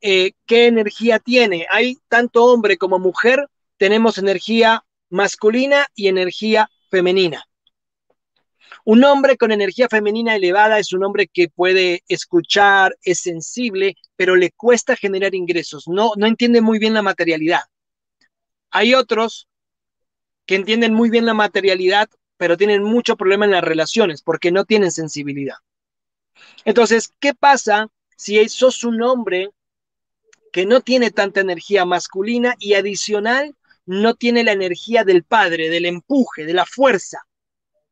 eh, 0.00 0.32
qué 0.46 0.66
energía 0.66 1.18
tiene. 1.18 1.66
Hay 1.70 1.98
tanto 2.08 2.44
hombre 2.44 2.76
como 2.76 2.98
mujer, 2.98 3.46
tenemos 3.76 4.18
energía 4.18 4.84
masculina 5.10 5.86
y 5.94 6.08
energía 6.08 6.70
femenina. 6.90 7.44
Un 8.84 9.04
hombre 9.04 9.36
con 9.36 9.52
energía 9.52 9.88
femenina 9.88 10.34
elevada 10.34 10.78
es 10.78 10.92
un 10.92 11.04
hombre 11.04 11.28
que 11.28 11.48
puede 11.48 12.02
escuchar, 12.08 12.96
es 13.02 13.20
sensible, 13.20 13.94
pero 14.20 14.36
le 14.36 14.50
cuesta 14.50 14.96
generar 14.96 15.34
ingresos, 15.34 15.88
no, 15.88 16.12
no 16.14 16.26
entiende 16.26 16.60
muy 16.60 16.78
bien 16.78 16.92
la 16.92 17.00
materialidad. 17.00 17.62
Hay 18.70 18.92
otros 18.92 19.48
que 20.44 20.56
entienden 20.56 20.92
muy 20.92 21.08
bien 21.08 21.24
la 21.24 21.32
materialidad, 21.32 22.10
pero 22.36 22.58
tienen 22.58 22.82
mucho 22.82 23.16
problema 23.16 23.46
en 23.46 23.52
las 23.52 23.64
relaciones 23.64 24.20
porque 24.20 24.52
no 24.52 24.66
tienen 24.66 24.90
sensibilidad. 24.90 25.54
Entonces, 26.66 27.14
¿qué 27.18 27.32
pasa 27.32 27.88
si 28.14 28.46
sos 28.50 28.84
un 28.84 29.00
hombre 29.00 29.52
que 30.52 30.66
no 30.66 30.82
tiene 30.82 31.10
tanta 31.10 31.40
energía 31.40 31.86
masculina 31.86 32.56
y 32.58 32.74
adicional 32.74 33.56
no 33.86 34.16
tiene 34.16 34.44
la 34.44 34.52
energía 34.52 35.02
del 35.02 35.24
padre, 35.24 35.70
del 35.70 35.86
empuje, 35.86 36.44
de 36.44 36.52
la 36.52 36.66
fuerza? 36.66 37.22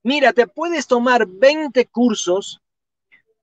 Mira, 0.02 0.34
te 0.34 0.46
puedes 0.46 0.86
tomar 0.86 1.26
20 1.26 1.86
cursos, 1.86 2.60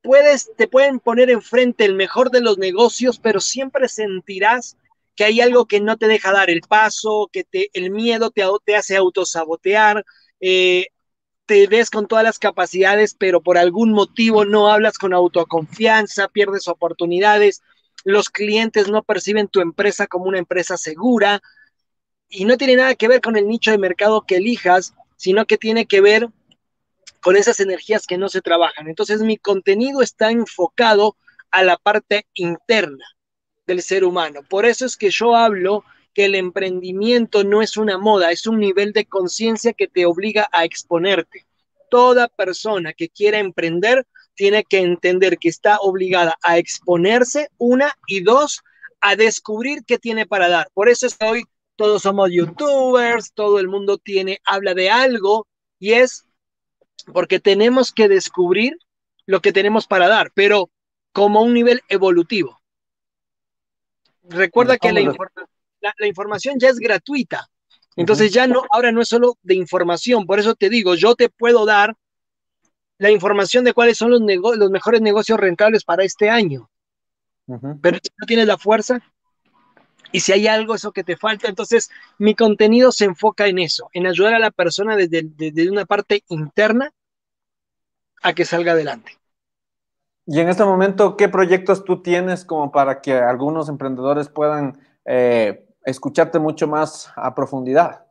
puedes, 0.06 0.52
te 0.56 0.68
pueden 0.68 1.00
poner 1.00 1.30
enfrente 1.32 1.84
el 1.84 1.96
mejor 1.96 2.30
de 2.30 2.39
los 2.39 2.60
negocios, 2.60 3.20
pero 3.20 3.39
siempre 3.41 3.89
sentirás 3.89 4.78
que 5.15 5.24
hay 5.24 5.41
algo 5.41 5.65
que 5.65 5.80
no 5.80 5.98
te 5.98 6.08
deja 6.08 6.32
dar 6.32 6.50
el 6.50 6.62
paso, 6.62 7.30
que 7.34 7.46
el 7.74 7.89
miedo 7.89 8.30
te, 8.30 8.44
te 8.65 8.76
hace 8.76 8.96
autosabotear, 8.96 10.06
eh, 10.39 10.88
te 11.48 11.68
ves 11.68 11.89
con 11.89 12.08
todas 12.08 12.24
las 12.24 12.38
capacidades, 12.38 13.15
pero 13.18 13.41
por 13.41 13.58
algún 13.58 13.91
motivo 13.91 14.46
no 14.46 14.70
hablas 14.72 14.98
con 14.98 15.13
autoconfianza, 15.13 16.28
pierdes 16.28 16.68
oportunidades, 16.68 17.62
los 18.04 18.30
clientes 18.30 18.89
no 18.89 19.02
perciben 19.04 19.48
tu 19.48 19.62
empresa 19.62 20.06
como 20.06 20.26
una 20.26 20.38
empresa 20.38 20.78
segura 20.78 21.41
y 22.30 22.46
no 22.46 22.58
tiene 22.58 22.76
nada 22.76 22.96
que 22.96 23.08
ver 23.08 23.22
con 23.22 23.38
el 23.38 23.48
nicho 23.48 23.72
de 23.72 23.78
mercado 23.78 24.26
que 24.28 24.38
elijas, 24.38 24.94
sino 25.15 25.46
que 25.46 25.58
tiene 25.58 25.88
que 25.88 26.02
ver 26.02 26.30
con 27.25 27.38
esas 27.38 27.59
energías 27.59 28.05
que 28.05 28.19
no 28.19 28.29
se 28.29 28.43
trabajan. 28.43 28.88
Entonces 28.88 29.19
mi 29.21 29.38
contenido 29.38 30.03
está 30.03 30.29
enfocado 30.29 31.17
a 31.49 31.63
la 31.63 31.75
parte 31.75 32.27
interna 32.35 33.03
del 33.65 33.81
ser 33.81 34.03
humano. 34.03 34.41
Por 34.47 34.63
eso 34.63 34.85
es 34.85 34.95
que 34.95 35.09
yo 35.09 35.35
hablo 35.35 35.83
que 36.13 36.25
el 36.25 36.35
emprendimiento 36.35 37.43
no 37.43 37.63
es 37.63 37.77
una 37.77 37.97
moda, 37.97 38.31
es 38.31 38.45
un 38.45 38.59
nivel 38.59 38.93
de 38.93 39.07
conciencia 39.07 39.73
que 39.73 39.88
te 39.88 40.05
obliga 40.05 40.47
a 40.51 40.65
exponerte. 40.65 41.47
Toda 41.89 42.27
persona 42.27 42.93
que 42.93 43.09
quiera 43.09 43.39
emprender 43.39 44.05
tiene 44.35 44.63
que 44.63 44.81
entender 44.81 45.39
que 45.39 45.49
está 45.49 45.79
obligada 45.79 46.38
a 46.43 46.59
exponerse, 46.59 47.49
una, 47.57 47.91
y 48.05 48.21
dos, 48.21 48.61
a 49.01 49.15
descubrir 49.15 49.83
qué 49.83 49.97
tiene 49.97 50.27
para 50.27 50.47
dar. 50.47 50.69
Por 50.75 50.89
eso 50.89 51.07
es 51.07 51.17
que 51.17 51.25
hoy 51.25 51.43
todos 51.75 52.03
somos 52.03 52.29
youtubers, 52.31 53.33
todo 53.33 53.57
el 53.57 53.67
mundo 53.67 53.97
tiene, 53.97 54.41
habla 54.45 54.75
de 54.75 54.91
algo, 54.91 55.47
y 55.79 55.93
es 55.93 56.27
porque 57.13 57.39
tenemos 57.39 57.91
que 57.91 58.08
descubrir 58.08 58.77
lo 59.25 59.41
que 59.41 59.53
tenemos 59.53 59.88
para 59.88 60.08
dar, 60.08 60.31
pero 60.34 60.69
como 61.12 61.41
un 61.41 61.53
nivel 61.53 61.81
evolutivo. 61.89 62.60
Recuerda 64.23 64.77
que 64.77 64.91
la, 64.91 65.01
la, 65.99 66.08
información 66.08 66.60
ya 66.60 66.69
es 66.69 66.77
gratuita. 66.77 67.47
Entonces 67.95 68.31
ya 68.34 68.47
no, 68.47 68.63
ahora 68.71 68.91
no 68.91 69.01
es 69.01 69.08
solo 69.08 69.38
de 69.43 69.55
información, 69.55 70.25
por 70.25 70.39
eso 70.39 70.55
te 70.55 70.69
digo, 70.69 70.95
yo 70.95 71.15
te 71.15 71.29
puedo 71.29 71.65
dar 71.65 71.95
la 72.97 73.12
información 73.12 73.63
de 73.63 73.73
cuáles 73.73 73.97
son 73.97 74.12
los, 74.12 74.21
los 74.58 74.71
mejores 74.71 75.01
negocios 75.01 75.39
rentables 75.39 75.84
para 75.84 76.03
este 76.03 76.29
año. 76.29 76.69
Pero 77.81 77.99
si 78.01 78.10
no 78.17 78.25
tienes 78.25 78.47
la 78.47 78.58
fuerza 78.58 79.01
y 80.15 80.21
si 80.21 80.32
hay 80.32 80.47
algo 80.47 80.75
eso 80.75 80.93
que 80.93 81.04
te 81.04 81.17
falta, 81.17 81.49
entonces 81.49 81.91
mi 82.19 82.36
contenido 82.36 82.93
se 82.93 83.04
enfoca 83.04 83.47
en 83.47 83.60
eso, 83.60 83.89
en 83.91 84.08
ayudar 84.08 84.34
a 84.34 84.39
la 84.39 84.49
persona 84.49 84.95
desde, 84.95 85.23
desde 85.23 85.69
una 85.69 85.84
parte 85.84 86.23
interna 86.30 86.93
a 88.21 88.32
que 88.32 88.45
salga 88.45 88.71
adelante. 88.71 89.19
Y 90.25 90.39
en 90.39 90.47
este 90.47 90.63
momento, 90.63 91.17
¿qué 91.17 91.28
proyectos 91.28 91.84
tú 91.84 92.01
tienes 92.01 92.45
como 92.45 92.71
para 92.71 93.01
que 93.01 93.12
algunos 93.12 93.67
emprendedores 93.67 94.30
puedan 94.30 94.80
eh, 95.04 95.67
escucharte 95.84 96.39
mucho 96.39 96.65
más 96.65 97.12
a 97.17 97.36
profundidad? 97.36 98.06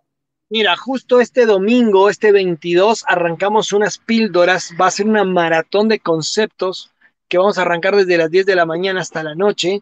Mira, 0.51 0.77
justo 0.77 1.21
este 1.21 1.47
domingo, 1.47 2.11
este 2.11 2.33
22, 2.33 3.07
arrancamos 3.09 3.73
unas 3.73 3.97
píldoras, 3.97 4.75
va 4.79 4.89
a 4.89 4.91
ser 4.91 5.07
una 5.07 5.25
maratón 5.25 5.89
de 5.89 6.01
conceptos 6.01 6.93
que 7.29 7.39
vamos 7.39 7.57
a 7.57 7.63
arrancar 7.63 7.97
desde 7.97 8.19
las 8.19 8.31
10 8.31 8.45
de 8.45 8.57
la 8.57 8.67
mañana 8.67 9.01
hasta 9.01 9.23
la 9.23 9.35
noche. 9.35 9.81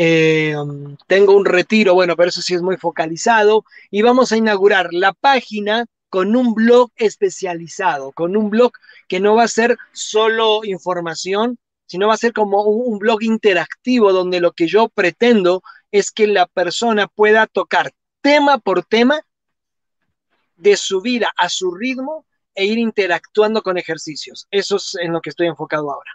Eh, 0.00 0.54
tengo 1.08 1.36
un 1.36 1.44
retiro, 1.44 1.92
bueno, 1.92 2.14
pero 2.14 2.28
eso 2.28 2.40
sí 2.40 2.54
es 2.54 2.62
muy 2.62 2.76
focalizado, 2.76 3.64
y 3.90 4.02
vamos 4.02 4.30
a 4.30 4.36
inaugurar 4.36 4.90
la 4.92 5.12
página 5.12 5.86
con 6.08 6.36
un 6.36 6.54
blog 6.54 6.92
especializado, 6.94 8.12
con 8.12 8.36
un 8.36 8.48
blog 8.48 8.70
que 9.08 9.18
no 9.18 9.34
va 9.34 9.42
a 9.42 9.48
ser 9.48 9.76
solo 9.92 10.60
información, 10.62 11.58
sino 11.86 12.06
va 12.06 12.14
a 12.14 12.18
ser 12.18 12.32
como 12.32 12.62
un, 12.62 13.00
blog 13.00 13.24
interactivo 13.24 14.12
donde 14.12 14.38
lo 14.38 14.52
que 14.52 14.68
yo 14.68 14.88
pretendo 14.88 15.64
es 15.90 16.12
que 16.12 16.28
la 16.28 16.46
persona 16.46 17.08
pueda 17.08 17.48
tocar 17.48 17.90
tema 18.20 18.58
por 18.58 18.84
tema 18.84 19.20
de 20.54 20.76
su 20.76 21.00
vida 21.00 21.32
a 21.36 21.48
su 21.48 21.74
ritmo 21.74 22.24
e 22.54 22.66
ir 22.66 22.78
interactuando 22.78 23.62
con 23.62 23.78
ejercicios. 23.78 24.46
Eso 24.52 24.76
es 24.76 24.94
en 25.00 25.12
lo 25.12 25.20
que 25.20 25.30
estoy 25.30 25.48
enfocado 25.48 25.90
ahora. 25.90 26.12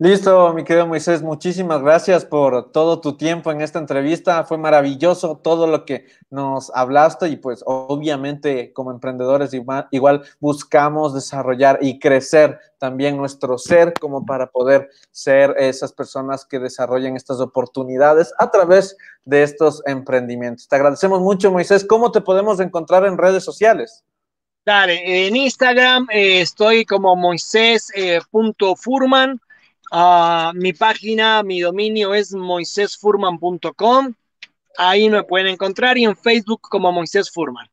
Listo, 0.00 0.52
mi 0.54 0.64
querido 0.64 0.88
Moisés, 0.88 1.22
muchísimas 1.22 1.80
gracias 1.80 2.24
por 2.24 2.72
todo 2.72 3.00
tu 3.00 3.16
tiempo 3.16 3.52
en 3.52 3.60
esta 3.60 3.78
entrevista. 3.78 4.42
Fue 4.42 4.58
maravilloso 4.58 5.36
todo 5.36 5.68
lo 5.68 5.84
que 5.84 6.06
nos 6.30 6.72
hablaste 6.74 7.28
y 7.28 7.36
pues 7.36 7.62
obviamente 7.64 8.72
como 8.72 8.90
emprendedores 8.90 9.54
igual, 9.54 10.24
buscamos 10.40 11.14
desarrollar 11.14 11.78
y 11.80 12.00
crecer 12.00 12.58
también 12.78 13.16
nuestro 13.16 13.56
ser 13.56 13.94
como 14.00 14.26
para 14.26 14.48
poder 14.48 14.90
ser 15.12 15.54
esas 15.58 15.92
personas 15.92 16.44
que 16.44 16.58
desarrollen 16.58 17.14
estas 17.14 17.38
oportunidades 17.38 18.34
a 18.40 18.50
través 18.50 18.96
de 19.24 19.44
estos 19.44 19.80
emprendimientos. 19.86 20.66
Te 20.66 20.74
agradecemos 20.74 21.20
mucho, 21.20 21.52
Moisés. 21.52 21.86
¿Cómo 21.88 22.10
te 22.10 22.20
podemos 22.20 22.58
encontrar 22.58 23.06
en 23.06 23.16
redes 23.16 23.44
sociales? 23.44 24.02
Dale, 24.66 25.28
en 25.28 25.36
Instagram 25.36 26.08
eh, 26.10 26.40
estoy 26.40 26.84
como 26.84 27.14
moisés.furman. 27.14 29.30
Eh, 29.30 29.36
Ah, 29.96 30.50
mi 30.56 30.72
página, 30.72 31.44
mi 31.44 31.60
dominio 31.60 32.14
es 32.14 32.34
moisésfurman.com. 32.34 34.14
Ahí 34.76 35.08
me 35.08 35.22
pueden 35.22 35.46
encontrar 35.46 35.96
y 35.96 36.04
en 36.04 36.16
Facebook 36.16 36.62
como 36.62 36.90
Moisés 36.90 37.30
Furman. 37.30 37.68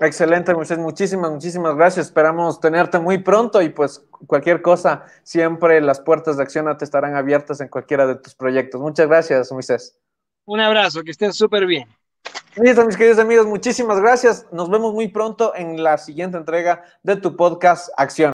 Excelente, 0.00 0.52
Moisés. 0.52 0.78
Muchísimas, 0.78 1.30
muchísimas 1.30 1.76
gracias. 1.76 2.06
Esperamos 2.06 2.58
tenerte 2.58 2.98
muy 2.98 3.18
pronto 3.18 3.62
y 3.62 3.68
pues 3.68 4.04
cualquier 4.26 4.62
cosa, 4.62 5.06
siempre 5.22 5.80
las 5.80 6.00
puertas 6.00 6.38
de 6.38 6.42
acción 6.42 6.76
te 6.76 6.84
estarán 6.84 7.14
abiertas 7.14 7.60
en 7.60 7.68
cualquiera 7.68 8.04
de 8.04 8.16
tus 8.16 8.34
proyectos. 8.34 8.80
Muchas 8.80 9.06
gracias, 9.06 9.52
Moisés. 9.52 9.96
Un 10.46 10.58
abrazo, 10.58 11.04
que 11.04 11.12
estén 11.12 11.32
súper 11.32 11.66
bien. 11.66 11.86
Listo, 12.56 12.84
mis 12.84 12.96
queridos 12.96 13.20
amigos, 13.20 13.46
muchísimas 13.46 14.00
gracias. 14.00 14.44
Nos 14.50 14.68
vemos 14.68 14.92
muy 14.92 15.06
pronto 15.06 15.54
en 15.54 15.80
la 15.84 15.98
siguiente 15.98 16.36
entrega 16.36 16.82
de 17.04 17.14
tu 17.14 17.36
podcast 17.36 17.90
Acción. 17.96 18.33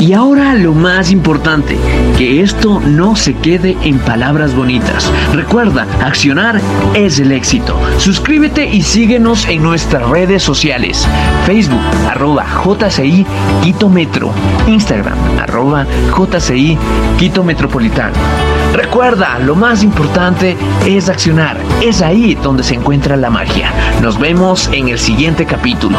Y 0.00 0.14
ahora 0.14 0.54
lo 0.54 0.72
más 0.72 1.10
importante, 1.10 1.76
que 2.16 2.40
esto 2.40 2.80
no 2.80 3.16
se 3.16 3.34
quede 3.34 3.76
en 3.82 3.98
palabras 3.98 4.54
bonitas. 4.54 5.12
Recuerda, 5.34 5.86
accionar 6.00 6.58
es 6.94 7.18
el 7.18 7.32
éxito. 7.32 7.78
Suscríbete 7.98 8.64
y 8.64 8.80
síguenos 8.80 9.46
en 9.46 9.62
nuestras 9.62 10.08
redes 10.08 10.42
sociales. 10.42 11.06
Facebook, 11.44 11.82
arroba 12.08 12.46
JCI 12.64 13.26
Quito 13.62 13.90
Metro. 13.90 14.32
Instagram, 14.66 15.18
arroba 15.38 15.86
JCI 16.16 16.78
Quito. 17.18 17.44
Recuerda, 18.72 19.38
lo 19.38 19.54
más 19.54 19.82
importante 19.82 20.56
es 20.86 21.10
accionar. 21.10 21.58
Es 21.82 22.00
ahí 22.00 22.36
donde 22.42 22.62
se 22.62 22.74
encuentra 22.74 23.16
la 23.16 23.28
magia. 23.28 23.70
Nos 24.00 24.18
vemos 24.18 24.70
en 24.72 24.88
el 24.88 24.98
siguiente 24.98 25.44
capítulo. 25.44 25.98